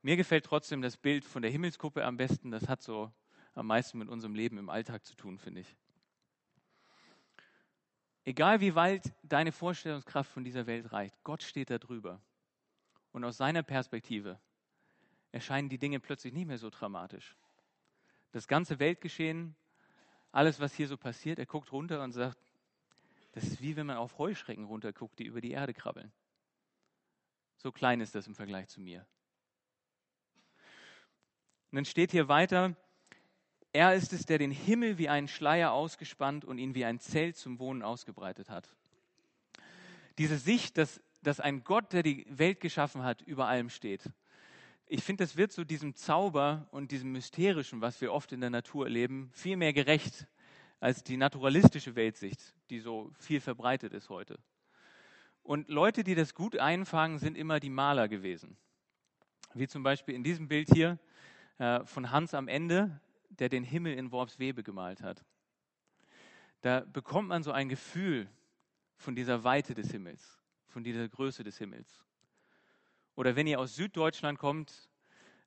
Mir 0.00 0.16
gefällt 0.16 0.44
trotzdem 0.44 0.80
das 0.80 0.96
Bild 0.96 1.24
von 1.24 1.42
der 1.42 1.50
Himmelskuppe 1.50 2.04
am 2.04 2.16
besten. 2.16 2.52
Das 2.52 2.68
hat 2.68 2.82
so 2.82 3.12
am 3.54 3.66
meisten 3.66 3.98
mit 3.98 4.08
unserem 4.08 4.36
Leben 4.36 4.58
im 4.58 4.70
Alltag 4.70 5.04
zu 5.04 5.16
tun, 5.16 5.38
finde 5.38 5.62
ich. 5.62 5.76
Egal 8.24 8.60
wie 8.60 8.76
weit 8.76 9.12
deine 9.24 9.50
Vorstellungskraft 9.50 10.30
von 10.30 10.44
dieser 10.44 10.68
Welt 10.68 10.92
reicht, 10.92 11.20
Gott 11.24 11.42
steht 11.42 11.68
da 11.68 11.78
drüber. 11.78 12.22
Und 13.10 13.24
aus 13.24 13.36
seiner 13.36 13.64
Perspektive 13.64 14.38
erscheinen 15.32 15.68
die 15.68 15.78
Dinge 15.78 15.98
plötzlich 15.98 16.32
nicht 16.32 16.46
mehr 16.46 16.58
so 16.58 16.70
dramatisch. 16.70 17.36
Das 18.30 18.46
ganze 18.46 18.78
Weltgeschehen, 18.78 19.56
alles, 20.30 20.60
was 20.60 20.74
hier 20.74 20.86
so 20.86 20.96
passiert. 20.96 21.40
Er 21.40 21.46
guckt 21.46 21.72
runter 21.72 22.04
und 22.04 22.12
sagt, 22.12 22.47
das 23.38 23.52
ist 23.52 23.62
wie 23.62 23.76
wenn 23.76 23.86
man 23.86 23.96
auf 23.96 24.18
Heuschrecken 24.18 24.64
runterguckt, 24.64 25.18
die 25.20 25.24
über 25.24 25.40
die 25.40 25.52
Erde 25.52 25.72
krabbeln. 25.72 26.10
So 27.56 27.70
klein 27.70 28.00
ist 28.00 28.16
das 28.16 28.26
im 28.26 28.34
Vergleich 28.34 28.66
zu 28.68 28.80
mir. 28.80 29.06
Und 31.70 31.76
dann 31.76 31.84
steht 31.84 32.10
hier 32.10 32.26
weiter, 32.26 32.74
er 33.72 33.94
ist 33.94 34.12
es, 34.12 34.26
der 34.26 34.38
den 34.38 34.50
Himmel 34.50 34.98
wie 34.98 35.08
einen 35.08 35.28
Schleier 35.28 35.70
ausgespannt 35.70 36.44
und 36.44 36.58
ihn 36.58 36.74
wie 36.74 36.84
ein 36.84 36.98
Zelt 36.98 37.36
zum 37.36 37.60
Wohnen 37.60 37.82
ausgebreitet 37.82 38.50
hat. 38.50 38.74
Diese 40.16 40.38
Sicht, 40.38 40.76
dass, 40.76 41.00
dass 41.22 41.38
ein 41.38 41.62
Gott, 41.62 41.92
der 41.92 42.02
die 42.02 42.26
Welt 42.28 42.58
geschaffen 42.58 43.04
hat, 43.04 43.22
über 43.22 43.46
allem 43.46 43.70
steht. 43.70 44.10
Ich 44.86 45.04
finde, 45.04 45.22
das 45.22 45.36
wird 45.36 45.52
so 45.52 45.62
diesem 45.62 45.94
Zauber 45.94 46.66
und 46.72 46.90
diesem 46.90 47.12
Mysterischen, 47.12 47.82
was 47.82 48.00
wir 48.00 48.12
oft 48.12 48.32
in 48.32 48.40
der 48.40 48.50
Natur 48.50 48.86
erleben, 48.86 49.30
viel 49.32 49.56
mehr 49.56 49.72
gerecht 49.72 50.26
als 50.80 51.02
die 51.02 51.16
naturalistische 51.16 51.96
Weltsicht, 51.96 52.54
die 52.70 52.80
so 52.80 53.10
viel 53.18 53.40
verbreitet 53.40 53.92
ist 53.92 54.08
heute. 54.08 54.38
Und 55.42 55.68
Leute, 55.68 56.04
die 56.04 56.14
das 56.14 56.34
gut 56.34 56.56
einfangen, 56.56 57.18
sind 57.18 57.36
immer 57.36 57.58
die 57.58 57.70
Maler 57.70 58.08
gewesen. 58.08 58.56
Wie 59.54 59.66
zum 59.66 59.82
Beispiel 59.82 60.14
in 60.14 60.22
diesem 60.22 60.46
Bild 60.46 60.68
hier 60.72 60.98
äh, 61.58 61.84
von 61.84 62.10
Hans 62.10 62.34
am 62.34 62.48
Ende, 62.48 63.00
der 63.30 63.48
den 63.48 63.64
Himmel 63.64 63.94
in 63.94 64.12
Worpswebe 64.12 64.62
gemalt 64.62 65.02
hat. 65.02 65.24
Da 66.60 66.80
bekommt 66.80 67.28
man 67.28 67.42
so 67.42 67.52
ein 67.52 67.68
Gefühl 67.68 68.28
von 68.96 69.14
dieser 69.14 69.44
Weite 69.44 69.74
des 69.74 69.90
Himmels, 69.90 70.38
von 70.66 70.84
dieser 70.84 71.08
Größe 71.08 71.44
des 71.44 71.58
Himmels. 71.58 72.04
Oder 73.14 73.36
wenn 73.36 73.46
ihr 73.46 73.58
aus 73.58 73.74
Süddeutschland 73.74 74.38
kommt, 74.38 74.88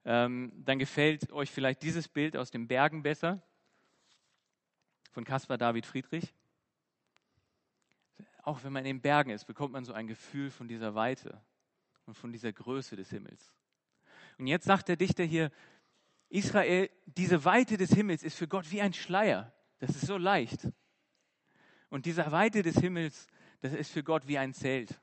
ähm, 0.04 0.52
dann 0.66 0.80
gefällt 0.80 1.32
euch 1.32 1.52
vielleicht 1.52 1.84
dieses 1.84 2.08
Bild 2.08 2.36
aus 2.36 2.50
den 2.50 2.68
Bergen 2.68 3.04
besser 3.04 3.42
von 5.12 5.24
Caspar 5.24 5.58
David 5.58 5.86
Friedrich. 5.86 6.34
Auch 8.44 8.64
wenn 8.64 8.74
man 8.74 8.86
in 8.86 8.98
den 8.98 9.02
Bergen 9.02 9.30
ist, 9.30 9.46
bekommt 9.46 9.74
man 9.74 9.86
so 9.86 9.94
ein 9.94 10.08
Gefühl 10.08 10.50
von 10.50 10.68
dieser 10.68 10.96
Weite 10.96 11.40
und 12.06 12.16
von 12.16 12.32
dieser 12.32 12.52
Größe 12.52 12.96
des 12.96 13.10
Himmels. 13.10 13.54
Und 14.38 14.48
jetzt 14.48 14.66
sagt 14.66 14.88
der 14.88 14.96
Dichter 14.96 15.24
hier, 15.24 15.52
Israel, 16.30 16.90
diese 17.06 17.44
Weite 17.46 17.78
des 17.78 17.92
Himmels 17.92 18.24
ist 18.24 18.38
für 18.38 18.48
Gott 18.48 18.72
wie 18.72 18.82
ein 18.82 18.94
Schleier. 18.94 19.54
Das 19.80 19.92
ist 19.92 20.08
so 20.08 20.18
leicht. 20.18 20.68
Und 21.90 22.06
diese 22.06 22.32
Weite 22.32 22.62
des 22.62 22.78
Himmels, 22.78 23.28
das 23.60 23.74
ist 23.74 23.92
für 23.92 24.04
Gott 24.04 24.28
wie 24.28 24.38
ein 24.38 24.54
Zelt. 24.54 25.00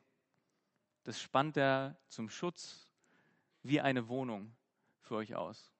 Das 1.05 1.21
spannt 1.21 1.57
er 1.57 1.97
zum 2.09 2.29
Schutz 2.29 2.89
wie 3.63 3.81
eine 3.81 4.09
Wohnung 4.09 4.57
für 5.01 5.17
euch 5.17 5.35
aus. 5.37 5.73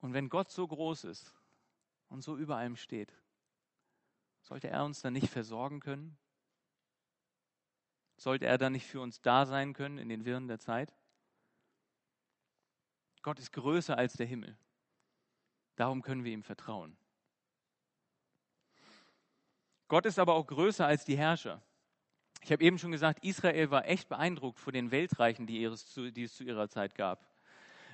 Und 0.00 0.14
wenn 0.14 0.28
Gott 0.28 0.50
so 0.50 0.66
groß 0.66 1.04
ist 1.04 1.34
und 2.08 2.22
so 2.22 2.36
über 2.36 2.56
allem 2.56 2.76
steht, 2.76 3.12
sollte 4.42 4.68
er 4.68 4.84
uns 4.84 5.00
dann 5.00 5.12
nicht 5.12 5.28
versorgen 5.28 5.80
können? 5.80 6.16
Sollte 8.16 8.46
er 8.46 8.58
dann 8.58 8.72
nicht 8.72 8.86
für 8.86 9.00
uns 9.00 9.20
da 9.20 9.46
sein 9.46 9.72
können 9.72 9.98
in 9.98 10.08
den 10.08 10.24
Wirren 10.24 10.48
der 10.48 10.58
Zeit? 10.58 10.94
Gott 13.22 13.38
ist 13.38 13.52
größer 13.52 13.96
als 13.96 14.14
der 14.14 14.26
Himmel. 14.26 14.56
Darum 15.76 16.02
können 16.02 16.24
wir 16.24 16.32
ihm 16.32 16.42
vertrauen. 16.42 16.96
Gott 19.88 20.06
ist 20.06 20.18
aber 20.18 20.34
auch 20.34 20.46
größer 20.46 20.86
als 20.86 21.04
die 21.04 21.16
Herrscher. 21.16 21.62
Ich 22.42 22.52
habe 22.52 22.62
eben 22.62 22.78
schon 22.78 22.92
gesagt, 22.92 23.24
Israel 23.24 23.70
war 23.70 23.86
echt 23.86 24.08
beeindruckt 24.08 24.58
vor 24.58 24.72
den 24.72 24.90
Weltreichen, 24.90 25.46
die 25.46 25.62
es 25.64 25.86
zu 25.86 26.44
ihrer 26.44 26.68
Zeit 26.68 26.94
gab. 26.94 27.26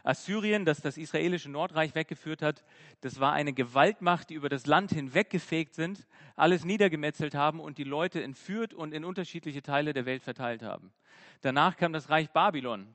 Assyrien, 0.07 0.65
das 0.65 0.81
das 0.81 0.99
israelische 0.99 1.51
Nordreich 1.51 1.95
weggeführt 1.95 2.41
hat, 2.41 2.65
das 3.01 3.19
war 3.19 3.33
eine 3.33 3.53
Gewaltmacht, 3.53 4.31
die 4.31 4.35
über 4.35 4.49
das 4.49 4.67
Land 4.67 4.93
hinweggefegt 4.93 5.75
sind, 5.75 6.07
alles 6.37 6.65
niedergemetzelt 6.65 7.35
haben 7.35 7.59
und 7.59 7.79
die 7.79 7.85
Leute 7.85 8.23
entführt 8.23 8.73
und 8.73 8.93
in 8.93 9.05
unterschiedliche 9.05 9.63
Teile 9.63 9.93
der 9.93 10.07
Welt 10.07 10.23
verteilt 10.23 10.63
haben. 10.63 10.93
Danach 11.41 11.77
kam 11.77 11.93
das 11.93 12.09
Reich 12.09 12.31
Babylon, 12.31 12.95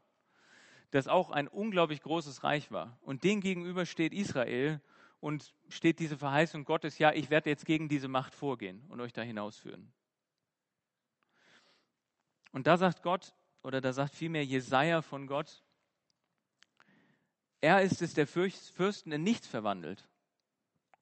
das 0.92 1.08
auch 1.08 1.32
ein 1.32 1.48
unglaublich 1.48 2.02
großes 2.02 2.44
Reich 2.44 2.72
war. 2.72 2.98
Und 3.02 3.24
dem 3.24 3.42
gegenüber 3.42 3.86
steht 3.86 4.14
Israel 4.14 4.80
und 5.20 5.54
steht 5.68 6.00
diese 6.00 6.18
Verheißung 6.18 6.64
Gottes, 6.64 6.98
ja, 6.98 7.12
ich 7.12 7.30
werde 7.30 7.50
jetzt 7.50 7.66
gegen 7.66 7.90
diese 7.90 8.08
Macht 8.08 8.34
vorgehen 8.34 8.86
und 8.88 9.02
euch 9.02 9.12
da 9.12 9.22
hinausführen. 9.22 9.92
Und 12.54 12.68
da 12.68 12.78
sagt 12.78 13.04
Gott, 13.04 13.34
oder 13.64 13.82
da 13.82 13.92
sagt 13.92 14.16
vielmehr 14.16 14.46
Jesaja 14.46 15.02
von 15.02 15.28
Gott, 15.28 15.64
er 17.62 17.82
ist 17.82 18.02
es, 18.02 18.14
der 18.14 18.28
Fürsten 18.28 19.12
in 19.12 19.24
nichts 19.24 19.48
verwandelt 19.48 20.08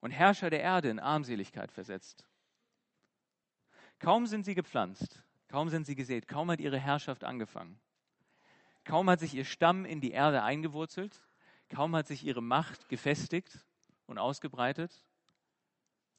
und 0.01 0.11
Herrscher 0.11 0.49
der 0.49 0.61
Erde 0.61 0.89
in 0.89 0.99
Armseligkeit 0.99 1.71
versetzt. 1.71 2.27
Kaum 3.99 4.27
sind 4.27 4.43
sie 4.43 4.55
gepflanzt, 4.55 5.23
kaum 5.47 5.69
sind 5.69 5.85
sie 5.85 5.95
gesät, 5.95 6.27
kaum 6.27 6.51
hat 6.51 6.59
ihre 6.59 6.79
Herrschaft 6.79 7.23
angefangen. 7.23 7.79
Kaum 8.83 9.09
hat 9.09 9.19
sich 9.19 9.33
ihr 9.33 9.45
Stamm 9.45 9.85
in 9.85 10.01
die 10.01 10.11
Erde 10.11 10.43
eingewurzelt, 10.43 11.21
kaum 11.69 11.95
hat 11.95 12.07
sich 12.07 12.23
ihre 12.23 12.41
Macht 12.41 12.89
gefestigt 12.89 13.65
und 14.05 14.17
ausgebreitet, 14.17 15.05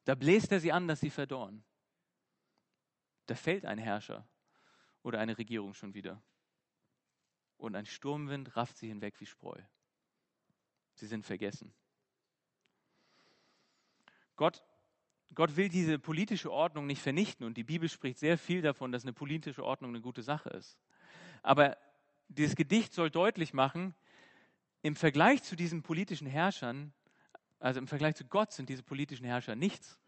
da 0.04 0.14
bläst 0.14 0.52
er 0.52 0.60
sie 0.60 0.72
an, 0.72 0.88
dass 0.88 1.00
sie 1.00 1.10
verdorren. 1.10 1.64
Da 3.26 3.34
fällt 3.34 3.64
ein 3.64 3.78
Herrscher 3.78 4.26
oder 5.02 5.20
eine 5.20 5.38
Regierung 5.38 5.74
schon 5.74 5.94
wieder. 5.94 6.22
Und 7.58 7.76
ein 7.76 7.86
Sturmwind 7.86 8.56
rafft 8.56 8.78
sie 8.78 8.88
hinweg 8.88 9.20
wie 9.20 9.26
Spreu. 9.26 9.60
Sie 11.00 11.06
sind 11.06 11.24
vergessen. 11.24 11.72
Gott, 14.36 14.62
Gott 15.34 15.56
will 15.56 15.70
diese 15.70 15.98
politische 15.98 16.52
Ordnung 16.52 16.86
nicht 16.86 17.00
vernichten 17.00 17.46
und 17.46 17.56
die 17.56 17.64
Bibel 17.64 17.88
spricht 17.88 18.18
sehr 18.18 18.36
viel 18.36 18.60
davon, 18.60 18.92
dass 18.92 19.04
eine 19.04 19.14
politische 19.14 19.64
Ordnung 19.64 19.92
eine 19.92 20.02
gute 20.02 20.22
Sache 20.22 20.50
ist. 20.50 20.78
Aber 21.42 21.78
dieses 22.28 22.54
Gedicht 22.54 22.92
soll 22.92 23.10
deutlich 23.10 23.54
machen, 23.54 23.94
im 24.82 24.94
Vergleich 24.94 25.42
zu 25.42 25.56
diesen 25.56 25.82
politischen 25.82 26.26
Herrschern, 26.26 26.92
also 27.60 27.80
im 27.80 27.88
Vergleich 27.88 28.16
zu 28.16 28.26
Gott 28.26 28.52
sind 28.52 28.68
diese 28.68 28.82
politischen 28.82 29.24
Herrscher 29.24 29.56
nichts. 29.56 29.98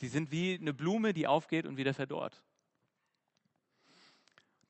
Die 0.00 0.08
sind 0.08 0.32
wie 0.32 0.58
eine 0.60 0.74
Blume, 0.74 1.12
die 1.12 1.28
aufgeht 1.28 1.66
und 1.66 1.76
wieder 1.76 1.94
verdorrt. 1.94 2.42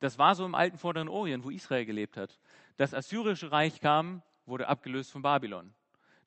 Das 0.01 0.19
war 0.19 0.35
so 0.35 0.45
im 0.45 0.55
alten 0.55 0.77
Vorderen 0.77 1.09
Orient, 1.09 1.45
wo 1.45 1.51
Israel 1.51 1.87
gelebt 1.87 2.19
hat. 2.19 2.39
Das 2.77 2.93
assyrische 2.93 3.53
Reich 3.53 3.81
kam, 3.81 4.23
wurde 4.47 4.69
abgelöst 4.69 5.11
von 5.11 5.23
Babylon. 5.23 5.75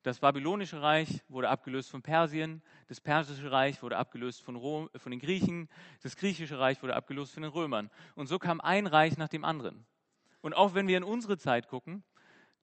Das 0.02 0.20
babylonische 0.20 0.80
Reich 0.82 1.24
wurde 1.28 1.48
abgelöst 1.48 1.90
von 1.90 2.00
Persien, 2.00 2.62
das 2.86 3.00
persische 3.00 3.50
Reich 3.50 3.82
wurde 3.82 3.96
abgelöst 3.96 4.40
von, 4.42 4.54
Rom, 4.54 4.88
von 4.94 5.10
den 5.10 5.18
Griechen, 5.18 5.68
das 6.02 6.14
griechische 6.14 6.60
Reich 6.60 6.80
wurde 6.82 6.94
abgelöst 6.94 7.34
von 7.34 7.42
den 7.42 7.50
Römern. 7.50 7.90
Und 8.14 8.28
so 8.28 8.38
kam 8.38 8.60
ein 8.60 8.86
Reich 8.86 9.16
nach 9.16 9.28
dem 9.28 9.44
anderen. 9.44 9.84
Und 10.42 10.54
auch 10.54 10.74
wenn 10.74 10.86
wir 10.86 10.96
in 10.96 11.02
unsere 11.02 11.38
Zeit 11.38 11.66
gucken, 11.66 12.04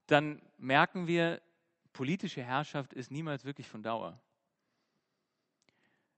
dann 0.08 0.42
merken 0.58 1.06
wir, 1.06 1.42
politische 1.92 2.42
Herrschaft 2.42 2.94
ist 2.94 3.12
niemals 3.12 3.44
wirklich 3.44 3.68
von 3.68 3.84
Dauer. 3.84 4.20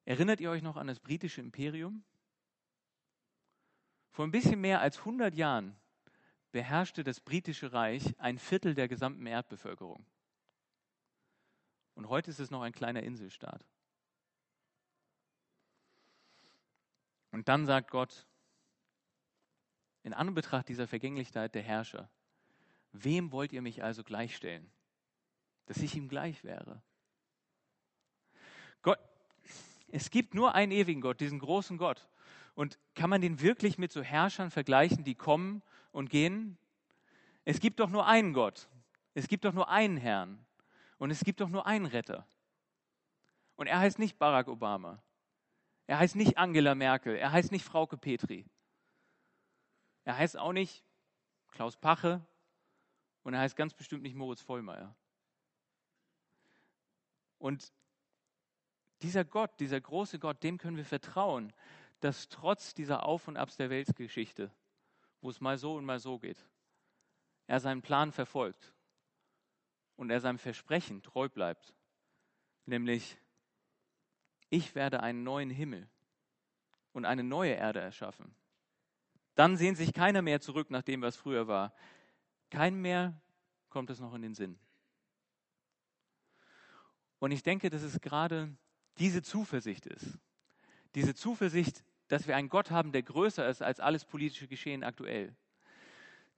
Erinnert 0.06 0.39
ihr 0.39 0.51
euch 0.51 0.62
noch 0.62 0.77
an 0.77 0.86
das 0.86 1.00
britische 1.00 1.42
Imperium? 1.42 2.04
Vor 4.12 4.25
ein 4.25 4.32
bisschen 4.32 4.62
mehr 4.62 4.80
als 4.80 5.00
100 5.00 5.34
Jahren 5.34 5.75
beherrschte 6.55 7.03
das 7.03 7.19
britische 7.19 7.74
Reich 7.74 8.15
ein 8.17 8.39
Viertel 8.39 8.75
der 8.75 8.88
gesamten 8.88 9.25
Erdbevölkerung. 9.25 10.05
Und 11.95 12.07
heute 12.07 12.31
ist 12.31 12.39
es 12.39 12.50
noch 12.50 12.62
ein 12.62 12.71
kleiner 12.71 13.03
Inselstaat. 13.03 13.65
Und 17.31 17.50
dann 17.50 17.65
sagt 17.65 17.91
Gott, 17.91 18.25
in 20.03 20.13
Anbetracht 20.13 20.69
dieser 20.69 20.88
Vergänglichkeit 20.88 21.53
der 21.55 21.62
Herrscher, 21.62 22.09
wem 22.93 23.33
wollt 23.33 23.51
ihr 23.51 23.62
mich 23.62 23.83
also 23.83 24.05
gleichstellen? 24.05 24.71
Dass 25.65 25.79
ich 25.79 25.93
ihm 25.97 26.07
gleich 26.07 26.45
wäre. 26.45 26.81
Gott, 28.81 29.00
es 29.89 30.09
gibt 30.09 30.33
nur 30.33 30.55
einen 30.55 30.71
ewigen 30.71 31.01
Gott, 31.01 31.19
diesen 31.19 31.39
großen 31.39 31.77
Gott. 31.77 32.07
Und 32.55 32.79
kann 32.95 33.09
man 33.09 33.21
den 33.21 33.41
wirklich 33.41 33.77
mit 33.77 33.91
so 33.91 34.01
Herrschern 34.01 34.50
vergleichen, 34.50 35.03
die 35.03 35.15
kommen 35.15 35.62
und 35.91 36.09
gehen? 36.09 36.57
Es 37.43 37.59
gibt 37.59 37.79
doch 37.79 37.89
nur 37.89 38.07
einen 38.07 38.33
Gott. 38.33 38.67
Es 39.13 39.27
gibt 39.27 39.45
doch 39.45 39.53
nur 39.53 39.69
einen 39.69 39.97
Herrn. 39.97 40.45
Und 40.97 41.12
es 41.12 41.24
gibt 41.24 41.41
doch 41.41 41.50
nur 41.50 41.67
einen 41.67 41.85
Retter. 41.85 42.25
Und 43.57 43.67
er 43.67 43.79
heißt 43.79 44.00
nicht 44.00 44.17
Barack 44.17 44.47
Obama. 44.47 45.01
Er 45.88 46.00
heißt 46.00 46.15
nicht 46.15 46.38
Angela 46.38 46.75
Merkel. 46.75 47.15
Er 47.15 47.31
heißt 47.31 47.51
nicht 47.51 47.65
Frauke 47.65 47.97
Petri. 47.97 48.45
Er 50.05 50.17
heißt 50.17 50.38
auch 50.38 50.53
nicht 50.53 50.83
Klaus 51.50 51.75
Pache. 51.75 52.25
Und 53.24 53.33
er 53.33 53.41
heißt 53.41 53.55
ganz 53.55 53.74
bestimmt 53.74 54.03
nicht 54.03 54.15
Moritz 54.15 54.41
Vollmeier. 54.41 54.95
Und 57.38 57.74
dieser 59.01 59.25
Gott, 59.25 59.59
dieser 59.59 59.79
große 59.79 60.19
Gott, 60.19 60.41
dem 60.41 60.57
können 60.57 60.77
wir 60.77 60.85
vertrauen, 60.85 61.53
dass 61.99 62.29
trotz 62.29 62.73
dieser 62.73 63.05
Auf 63.05 63.27
und 63.27 63.37
Abs 63.37 63.57
der 63.57 63.69
Weltgeschichte, 63.69 64.51
wo 65.21 65.29
es 65.29 65.41
mal 65.41 65.57
so 65.57 65.75
und 65.75 65.85
mal 65.85 65.99
so 65.99 66.19
geht, 66.19 66.47
er 67.47 67.59
seinen 67.59 67.81
Plan 67.81 68.11
verfolgt 68.11 68.73
und 69.95 70.09
er 70.09 70.19
seinem 70.19 70.39
Versprechen 70.39 71.01
treu 71.01 71.29
bleibt, 71.29 71.73
nämlich 72.65 73.17
ich 74.49 74.75
werde 74.75 75.01
einen 75.01 75.23
neuen 75.23 75.49
Himmel 75.49 75.89
und 76.93 77.05
eine 77.05 77.23
neue 77.23 77.53
Erde 77.53 77.81
erschaffen, 77.81 78.35
dann 79.35 79.57
sehnt 79.57 79.77
sich 79.77 79.93
keiner 79.93 80.21
mehr 80.21 80.39
zurück 80.39 80.71
nach 80.71 80.81
dem, 80.81 81.01
was 81.01 81.17
früher 81.17 81.47
war. 81.47 81.73
Kein 82.49 82.75
mehr 82.75 83.19
kommt 83.69 83.89
es 83.89 83.99
noch 83.99 84.13
in 84.13 84.21
den 84.21 84.33
Sinn. 84.33 84.57
Und 87.19 87.31
ich 87.31 87.43
denke, 87.43 87.69
dass 87.69 87.81
es 87.81 87.99
gerade 87.99 88.55
diese 88.97 89.21
Zuversicht 89.21 89.85
ist. 89.87 90.17
Diese 90.95 91.13
Zuversicht, 91.13 91.83
dass 92.07 92.27
wir 92.27 92.35
einen 92.35 92.49
Gott 92.49 92.71
haben, 92.71 92.91
der 92.91 93.03
größer 93.03 93.47
ist 93.49 93.61
als 93.61 93.79
alles 93.79 94.05
politische 94.05 94.47
Geschehen 94.47 94.83
aktuell, 94.83 95.35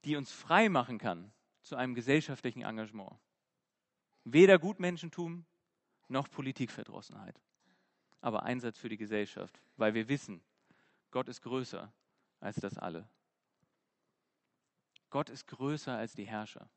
die 0.04 0.16
uns 0.16 0.32
frei 0.32 0.68
machen 0.70 0.98
kann 0.98 1.32
zu 1.62 1.76
einem 1.76 1.94
gesellschaftlichen 1.94 2.64
Engagement. 2.64 3.14
Weder 4.24 4.58
Gutmenschentum 4.58 5.46
noch 6.08 6.30
Politikverdrossenheit, 6.30 7.40
aber 8.20 8.44
Einsatz 8.44 8.78
für 8.78 8.90
die 8.90 8.98
Gesellschaft, 8.98 9.62
weil 9.76 9.94
wir 9.94 10.08
wissen, 10.08 10.42
Gott 11.12 11.30
ist 11.30 11.42
größer 11.42 11.94
als 12.40 12.58
das 12.58 12.78
alle. 12.78 13.08
Gott 15.10 15.30
ist 15.30 15.48
größer 15.48 15.96
als 15.96 16.14
die 16.14 16.26
Herrscher. 16.26 16.70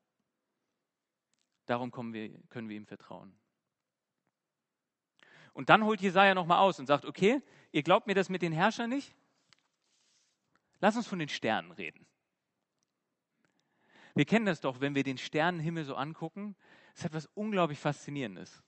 Darum 1.67 1.91
wir, 2.13 2.41
können 2.49 2.69
wir 2.69 2.77
ihm 2.77 2.87
vertrauen. 2.87 3.40
Und 5.53 5.69
dann 5.69 5.85
holt 5.85 6.01
Jesaja 6.01 6.35
nochmal 6.35 6.59
aus 6.59 6.79
und 6.79 6.87
sagt: 6.87 7.05
Okay, 7.05 7.43
ihr 7.73 7.83
glaubt 7.83 8.07
mir 8.07 8.15
das 8.15 8.29
mit 8.29 8.43
den 8.43 8.53
Herrschern 8.53 8.91
nicht? 8.91 9.15
Lass 10.81 10.97
uns 10.97 11.07
von 11.07 11.19
den 11.19 11.29
Sternen 11.29 11.73
reden. 11.73 12.07
Wir 14.15 14.25
kennen 14.25 14.47
das 14.47 14.61
doch, 14.61 14.81
wenn 14.81 14.95
wir 14.95 15.05
den 15.05 15.19
Sternenhimmel 15.19 15.85
so 15.85 15.95
angucken. 15.95 16.57
Es 16.95 17.05
hat 17.05 17.13
was 17.13 17.27
unglaublich 17.35 17.79
Faszinierendes. 17.79 18.63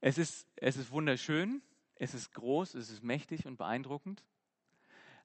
Es 0.00 0.16
ist, 0.16 0.48
es 0.56 0.76
ist 0.76 0.90
wunderschön, 0.90 1.62
es 1.96 2.14
ist 2.14 2.32
groß, 2.32 2.74
es 2.74 2.90
ist 2.90 3.02
mächtig 3.02 3.46
und 3.46 3.56
beeindruckend. 3.56 4.24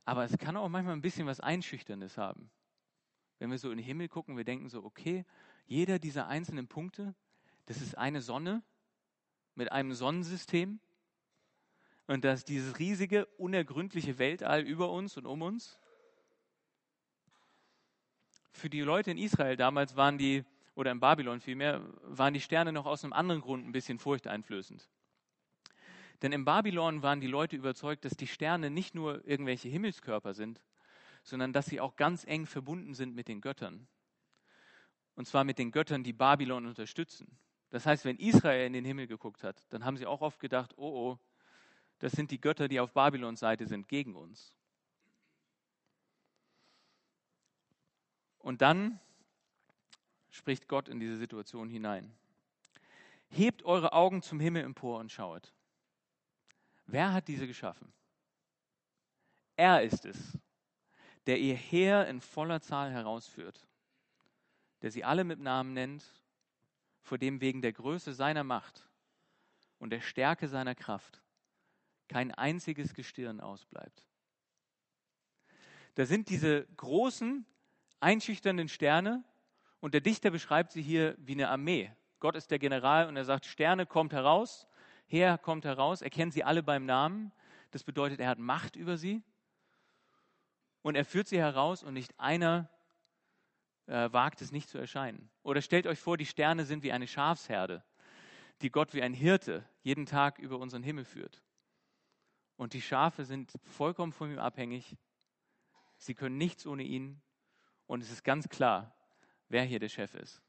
Aber 0.03 0.25
es 0.25 0.38
kann 0.38 0.57
auch 0.57 0.67
manchmal 0.67 0.95
ein 0.95 1.01
bisschen 1.01 1.27
was 1.27 1.39
Einschüchterndes 1.39 2.17
haben. 2.17 2.50
Wenn 3.39 3.51
wir 3.51 3.57
so 3.57 3.71
in 3.71 3.77
den 3.77 3.85
Himmel 3.85 4.07
gucken, 4.07 4.38
wir 4.38 4.43
denken 4.43 4.69
so, 4.69 4.83
okay, 4.83 5.25
jeder 5.65 6.00
dieser 6.00 6.27
einzelnen 6.27 6.67
Punkte, 6.67 7.15
das 7.65 7.81
ist 7.81 7.97
eine 7.97 8.21
Sonne 8.21 8.63
mit 9.55 9.71
einem 9.71 9.93
Sonnensystem. 9.93 10.79
Und 12.07 12.24
das 12.24 12.39
ist 12.39 12.50
dieses 12.50 12.77
riesige, 12.77 13.25
unergründliche 13.38 14.19
Weltall 14.19 14.62
über 14.62 14.91
uns 14.91 15.17
und 15.17 15.25
um 15.25 15.41
uns. 15.41 15.79
Für 18.51 18.69
die 18.69 18.81
Leute 18.81 19.12
in 19.12 19.17
Israel 19.17 19.57
damals 19.57 19.95
waren 19.95 20.17
die, 20.17 20.45
oder 20.75 20.91
in 20.91 21.00
Babylon 21.00 21.41
vielmehr, 21.41 21.81
waren 22.03 22.33
die 22.33 22.41
Sterne 22.41 22.71
noch 22.71 22.85
aus 22.85 23.03
einem 23.03 23.13
anderen 23.13 23.41
Grund 23.41 23.65
ein 23.65 23.71
bisschen 23.71 24.00
furchteinflößend. 24.00 24.88
Denn 26.21 26.31
in 26.31 26.45
Babylon 26.45 27.01
waren 27.01 27.19
die 27.19 27.27
Leute 27.27 27.55
überzeugt, 27.55 28.05
dass 28.05 28.15
die 28.15 28.27
Sterne 28.27 28.69
nicht 28.69 28.95
nur 28.95 29.27
irgendwelche 29.27 29.67
Himmelskörper 29.67 30.33
sind, 30.33 30.62
sondern 31.24 31.53
dass 31.53 31.65
sie 31.65 31.81
auch 31.81 31.95
ganz 31.95 32.24
eng 32.24 32.45
verbunden 32.45 32.93
sind 32.93 33.15
mit 33.15 33.27
den 33.27 33.41
Göttern. 33.41 33.88
Und 35.15 35.27
zwar 35.27 35.43
mit 35.43 35.57
den 35.59 35.71
Göttern, 35.71 36.03
die 36.03 36.13
Babylon 36.13 36.65
unterstützen. 36.65 37.38
Das 37.69 37.86
heißt, 37.86 38.05
wenn 38.05 38.17
Israel 38.17 38.67
in 38.67 38.74
den 38.74 38.86
Himmel 38.86 39.07
geguckt 39.07 39.43
hat, 39.43 39.65
dann 39.69 39.86
haben 39.86 39.98
sie 39.98 40.05
auch 40.05 40.22
oft 40.22 40.39
gedacht, 40.39 40.74
oh 40.77 41.12
oh, 41.12 41.19
das 42.00 42.13
sind 42.13 42.31
die 42.31 42.39
Götter, 42.39 42.67
die 42.67 42.79
auf 42.79 42.93
Babylons 42.93 43.39
Seite 43.39 43.67
sind, 43.67 43.88
gegen 43.88 44.15
uns. 44.15 44.53
Und 48.39 48.62
dann 48.62 49.00
spricht 50.29 50.67
Gott 50.67 50.89
in 50.89 51.00
diese 51.00 51.17
Situation 51.17 51.69
hinein. 51.69 52.15
Hebt 53.29 53.63
eure 53.63 53.93
Augen 53.93 54.22
zum 54.22 54.39
Himmel 54.39 54.63
empor 54.63 55.00
und 55.00 55.12
schaut. 55.12 55.53
Wer 56.86 57.13
hat 57.13 57.27
diese 57.27 57.48
geschaffen? 57.48 57.91
Er 59.55 59.81
ist 59.81 60.05
es, 60.05 60.37
der 61.25 61.39
ihr 61.39 61.55
Heer 61.55 62.07
in 62.07 62.22
voller 62.22 62.61
Zahl 62.61 62.92
herausführt, 62.92 63.68
der 64.81 64.92
sie 64.92 65.03
alle 65.03 65.24
mit 65.24 65.39
Namen 65.39 65.74
nennt, 65.74 66.03
vor 67.05 67.18
dem 67.18 67.39
wegen 67.39 67.61
der 67.61 67.72
Größe 67.72 68.13
seiner 68.13 68.44
Macht 68.44 68.85
und 69.79 69.91
der 69.91 70.01
Stärke 70.01 70.50
seiner 70.50 70.75
Kraft 70.75 71.22
kein 72.09 72.33
einziges 72.33 72.94
Gestirn 72.94 73.39
ausbleibt. 73.39 74.05
Da 75.96 76.05
sind 76.05 76.29
diese 76.29 76.68
großen, 76.75 77.46
einschüchternden 78.01 78.68
Sterne 78.68 79.24
und 79.79 79.94
der 79.94 80.01
Dichter 80.01 80.29
beschreibt 80.31 80.74
sie 80.74 80.81
hier 80.81 81.15
wie 81.18 81.31
eine 81.31 81.48
Armee. 81.48 81.89
Gott 82.20 82.35
ist 82.35 82.51
der 82.51 82.59
General 82.59 83.07
und 83.07 83.15
er 83.15 83.24
sagt, 83.24 83.46
Sterne 83.46 83.85
kommt 83.85 84.11
heraus 84.11 84.68
Heer 85.07 85.37
kommt 85.37 85.65
heraus, 85.65 86.01
er 86.01 86.09
kennt 86.09 86.33
sie 86.33 86.44
alle 86.44 86.63
beim 86.63 86.85
Namen. 86.85 87.31
Das 87.72 87.83
bedeutet, 87.83 88.20
er 88.20 88.29
hat 88.29 88.39
Macht 88.39 88.75
über 88.75 88.98
sie. 88.98 89.22
Und 90.81 90.96
er 90.96 91.05
führt 91.05 91.27
sie 91.27 91.37
heraus 91.37 91.83
und 91.83 91.94
nicht 91.94 92.20
einer 92.20 92.70
äh, 93.87 94.11
wagt 94.11 94.41
es 94.41 94.51
nicht 94.51 94.69
zu 94.69 94.77
erscheinen. 94.77 95.29
Oder 95.43 95.61
stellt 95.61 95.87
euch 95.87 96.00
vor, 96.00 96.17
die 96.17 96.25
Sterne 96.25 96.65
sind 96.65 96.83
wie 96.83 96.91
eine 96.91 97.07
Schafsherde, 97.07 97.83
die 98.61 98.71
Gott 98.71 98.93
wie 98.93 99.01
ein 99.01 99.13
Hirte 99.13 99.67
jeden 99.81 100.05
Tag 100.05 100.39
über 100.39 100.57
unseren 100.57 100.83
Himmel 100.83 101.05
führt. 101.05 101.43
Und 102.57 102.74
die 102.74 102.81
Schafe 102.81 103.25
sind 103.25 103.53
vollkommen 103.63 104.13
von 104.13 104.31
ihm 104.31 104.39
abhängig. 104.39 104.98
Sie 105.98 106.15
können 106.15 106.37
nichts 106.37 106.65
ohne 106.65 106.83
ihn. 106.83 107.21
Und 107.85 108.01
es 108.01 108.11
ist 108.11 108.24
ganz 108.24 108.50
klar, 108.50 108.95
wer 109.50 109.63
hier 109.63 109.79
der 109.79 109.89
Chef 109.89 110.15
ist. 110.15 110.41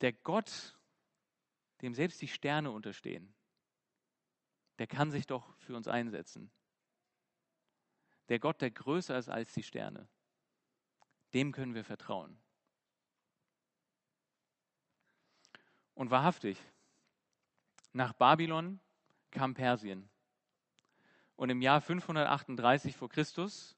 Der 0.00 0.12
Gott, 0.12 0.76
dem 1.82 1.94
selbst 1.94 2.20
die 2.20 2.28
Sterne 2.28 2.70
unterstehen, 2.70 3.34
der 4.78 4.86
kann 4.86 5.10
sich 5.10 5.26
doch 5.26 5.56
für 5.58 5.76
uns 5.76 5.86
einsetzen. 5.86 6.50
Der 8.28 8.38
Gott, 8.38 8.60
der 8.60 8.70
größer 8.70 9.16
ist 9.16 9.28
als 9.28 9.52
die 9.52 9.62
Sterne, 9.62 10.08
dem 11.34 11.52
können 11.52 11.74
wir 11.74 11.84
vertrauen. 11.84 12.38
Und 15.94 16.10
wahrhaftig, 16.10 16.58
nach 17.92 18.12
Babylon 18.12 18.80
kam 19.30 19.54
Persien. 19.54 20.08
Und 21.36 21.50
im 21.50 21.62
Jahr 21.62 21.80
538 21.80 22.96
vor 22.96 23.08
Christus 23.08 23.76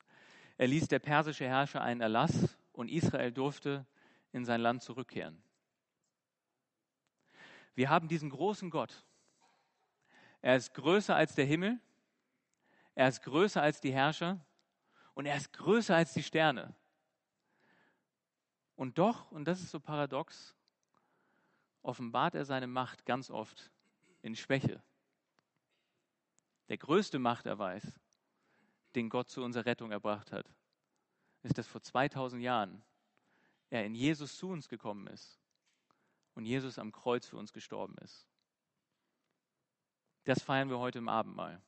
erließ 0.58 0.88
der 0.88 0.98
persische 0.98 1.46
Herrscher 1.46 1.82
einen 1.82 2.00
Erlass 2.00 2.56
und 2.72 2.90
Israel 2.90 3.32
durfte 3.32 3.86
in 4.32 4.44
sein 4.44 4.60
Land 4.60 4.82
zurückkehren. 4.82 5.42
Wir 7.74 7.90
haben 7.90 8.08
diesen 8.08 8.30
großen 8.30 8.70
Gott. 8.70 9.04
Er 10.40 10.56
ist 10.56 10.74
größer 10.74 11.14
als 11.14 11.34
der 11.34 11.44
Himmel, 11.44 11.78
er 12.94 13.08
ist 13.08 13.22
größer 13.22 13.60
als 13.60 13.80
die 13.80 13.92
Herrscher 13.92 14.40
und 15.14 15.26
er 15.26 15.36
ist 15.36 15.52
größer 15.52 15.94
als 15.94 16.12
die 16.14 16.22
Sterne. 16.22 16.74
Und 18.76 18.98
doch, 18.98 19.30
und 19.32 19.46
das 19.46 19.60
ist 19.60 19.70
so 19.70 19.80
paradox, 19.80 20.54
offenbart 21.82 22.34
er 22.34 22.44
seine 22.44 22.66
Macht 22.66 23.06
ganz 23.06 23.30
oft 23.30 23.72
in 24.22 24.36
Schwäche. 24.36 24.82
Der 26.68 26.76
größte 26.78 27.18
Machterweis, 27.18 28.00
den 28.94 29.08
Gott 29.08 29.28
zu 29.28 29.42
unserer 29.42 29.66
Rettung 29.66 29.92
erbracht 29.92 30.32
hat, 30.32 30.46
ist, 31.42 31.58
dass 31.58 31.66
vor 31.66 31.80
2000 31.80 32.42
Jahren 32.42 32.82
er 33.70 33.84
in 33.84 33.94
Jesus 33.94 34.36
zu 34.36 34.48
uns 34.48 34.68
gekommen 34.68 35.06
ist 35.06 35.40
und 36.34 36.44
Jesus 36.44 36.78
am 36.78 36.92
Kreuz 36.92 37.26
für 37.26 37.36
uns 37.36 37.52
gestorben 37.52 37.96
ist. 37.98 38.26
Das 40.24 40.42
feiern 40.42 40.68
wir 40.68 40.78
heute 40.78 40.98
im 40.98 41.08
Abendmahl. 41.08 41.62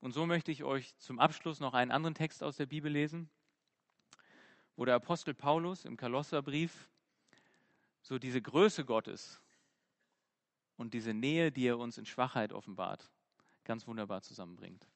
Und 0.00 0.12
so 0.12 0.26
möchte 0.26 0.50
ich 0.50 0.64
euch 0.64 0.96
zum 0.98 1.18
Abschluss 1.18 1.60
noch 1.60 1.72
einen 1.72 1.90
anderen 1.90 2.14
Text 2.14 2.42
aus 2.42 2.56
der 2.56 2.66
Bibel 2.66 2.92
lesen, 2.92 3.30
wo 4.76 4.84
der 4.84 4.94
Apostel 4.94 5.34
Paulus 5.34 5.84
im 5.84 5.96
Kolosserbrief 5.96 6.88
so 8.02 8.18
diese 8.18 8.40
Größe 8.40 8.84
Gottes 8.84 9.40
und 10.76 10.94
diese 10.94 11.14
Nähe, 11.14 11.50
die 11.50 11.66
er 11.66 11.78
uns 11.78 11.98
in 11.98 12.06
Schwachheit 12.06 12.52
offenbart, 12.52 13.10
ganz 13.64 13.86
wunderbar 13.86 14.22
zusammenbringt. 14.22 14.86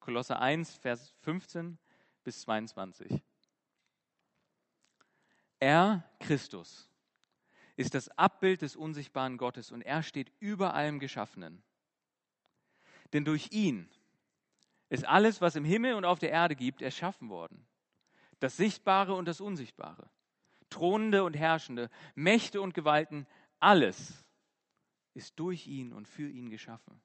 Kolosser 0.00 0.40
1, 0.40 0.76
Vers 0.76 1.14
15 1.20 1.78
bis 2.24 2.40
22. 2.40 3.22
Er, 5.60 6.04
Christus, 6.18 6.88
ist 7.76 7.94
das 7.94 8.08
Abbild 8.16 8.62
des 8.62 8.74
unsichtbaren 8.74 9.38
Gottes 9.38 9.70
und 9.70 9.82
er 9.82 10.02
steht 10.02 10.32
über 10.40 10.74
allem 10.74 10.98
Geschaffenen. 10.98 11.62
Denn 13.12 13.24
durch 13.24 13.52
ihn 13.52 13.88
ist 14.88 15.04
alles, 15.04 15.40
was 15.40 15.56
im 15.56 15.64
Himmel 15.64 15.94
und 15.94 16.04
auf 16.04 16.18
der 16.18 16.30
Erde 16.30 16.56
gibt, 16.56 16.82
erschaffen 16.82 17.28
worden. 17.28 17.66
Das 18.40 18.56
Sichtbare 18.56 19.14
und 19.14 19.26
das 19.26 19.40
Unsichtbare. 19.40 20.10
Thronende 20.70 21.24
und 21.24 21.34
Herrschende, 21.34 21.90
Mächte 22.14 22.60
und 22.60 22.74
Gewalten, 22.74 23.26
alles 23.58 24.24
ist 25.14 25.38
durch 25.38 25.66
ihn 25.66 25.92
und 25.92 26.06
für 26.06 26.28
ihn 26.28 26.50
geschaffen. 26.50 27.00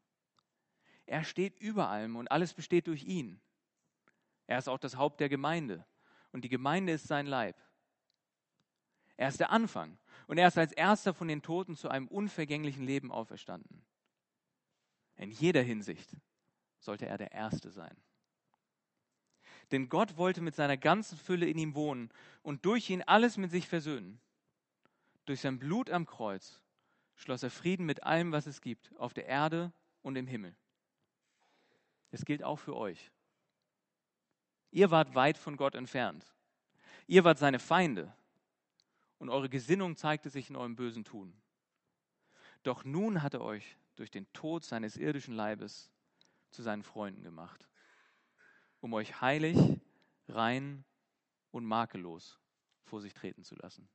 Er 1.06 1.24
steht 1.24 1.60
über 1.60 1.90
allem 1.90 2.16
und 2.16 2.32
alles 2.32 2.54
besteht 2.54 2.88
durch 2.88 3.04
ihn. 3.04 3.42
Er 4.48 4.58
ist 4.58 4.68
auch 4.68 4.78
das 4.78 4.98
Haupt 4.98 5.20
der 5.20 5.30
Gemeinde 5.30 5.86
und 6.32 6.44
die 6.44 6.50
Gemeinde 6.50 6.94
ist 6.94 7.08
sein 7.08 7.26
Leib. 7.26 7.56
Er 9.16 9.30
ist 9.30 9.40
der 9.40 9.52
Anfang 9.52 9.98
und 10.28 10.38
er 10.38 10.48
ist 10.48 10.58
als 10.58 10.74
erster 10.74 11.14
von 11.14 11.28
den 11.28 11.42
Toten 11.42 11.76
zu 11.76 11.90
einem 11.90 12.08
unvergänglichen 12.08 12.84
Leben 12.84 13.12
auferstanden. 13.12 13.86
In 15.16 15.32
jeder 15.32 15.62
Hinsicht 15.62 16.16
sollte 16.80 17.06
er 17.06 17.18
der 17.18 17.32
Erste 17.32 17.72
sein. 17.72 17.96
Denn 19.74 19.90
Gott 19.90 20.18
wollte 20.18 20.40
mit 20.40 20.56
seiner 20.56 20.78
ganzen 20.78 21.18
Fülle 21.18 21.48
in 21.48 21.58
ihm 21.58 21.74
wohnen 21.74 22.12
und 22.44 22.64
durch 22.64 22.92
ihn 22.92 23.02
alles 23.02 23.38
mit 23.38 23.50
sich 23.50 23.68
versöhnen. 23.68 24.22
Durch 25.26 25.42
sein 25.42 25.58
Blut 25.58 25.90
am 25.90 26.06
Kreuz 26.06 26.62
schloss 27.16 27.42
er 27.42 27.50
Frieden 27.50 27.88
mit 27.88 28.04
allem, 28.04 28.32
was 28.32 28.46
es 28.46 28.62
gibt, 28.62 28.96
auf 28.98 29.16
der 29.16 29.26
Erde 29.26 29.74
und 30.04 30.16
im 30.16 30.28
Himmel. 30.28 30.56
Es 32.12 32.24
gilt 32.24 32.44
auch 32.44 32.58
für 32.58 32.76
euch. 32.76 33.12
Ihr 34.70 34.92
wart 34.92 35.16
weit 35.16 35.40
von 35.40 35.58
Gott 35.58 35.74
entfernt. 35.74 36.24
Ihr 37.08 37.24
wart 37.24 37.40
seine 37.40 37.58
Feinde 37.58 38.16
und 39.18 39.32
eure 39.32 39.50
Gesinnung 39.50 39.96
zeigte 39.96 40.30
sich 40.30 40.52
in 40.52 40.56
eurem 40.56 40.76
bösen 40.76 41.04
Tun. 41.04 41.34
Doch 42.62 42.84
nun 42.84 43.24
hat 43.24 43.34
er 43.34 43.42
euch 43.42 43.76
durch 43.96 44.12
den 44.12 44.32
Tod 44.34 44.64
seines 44.66 44.98
irdischen 44.98 45.34
Leibes 45.34 45.90
zu 46.52 46.62
seinen 46.62 46.84
Freunden 46.84 47.24
gemacht, 47.24 47.68
um 48.84 48.94
euch 48.94 49.22
heilig, 49.22 49.58
rein 50.28 50.84
und 51.52 51.64
makellos 51.64 52.38
vor 52.84 53.00
sich 53.00 53.14
treten 53.14 53.46
zu 53.46 53.56
lassen. 53.56 53.88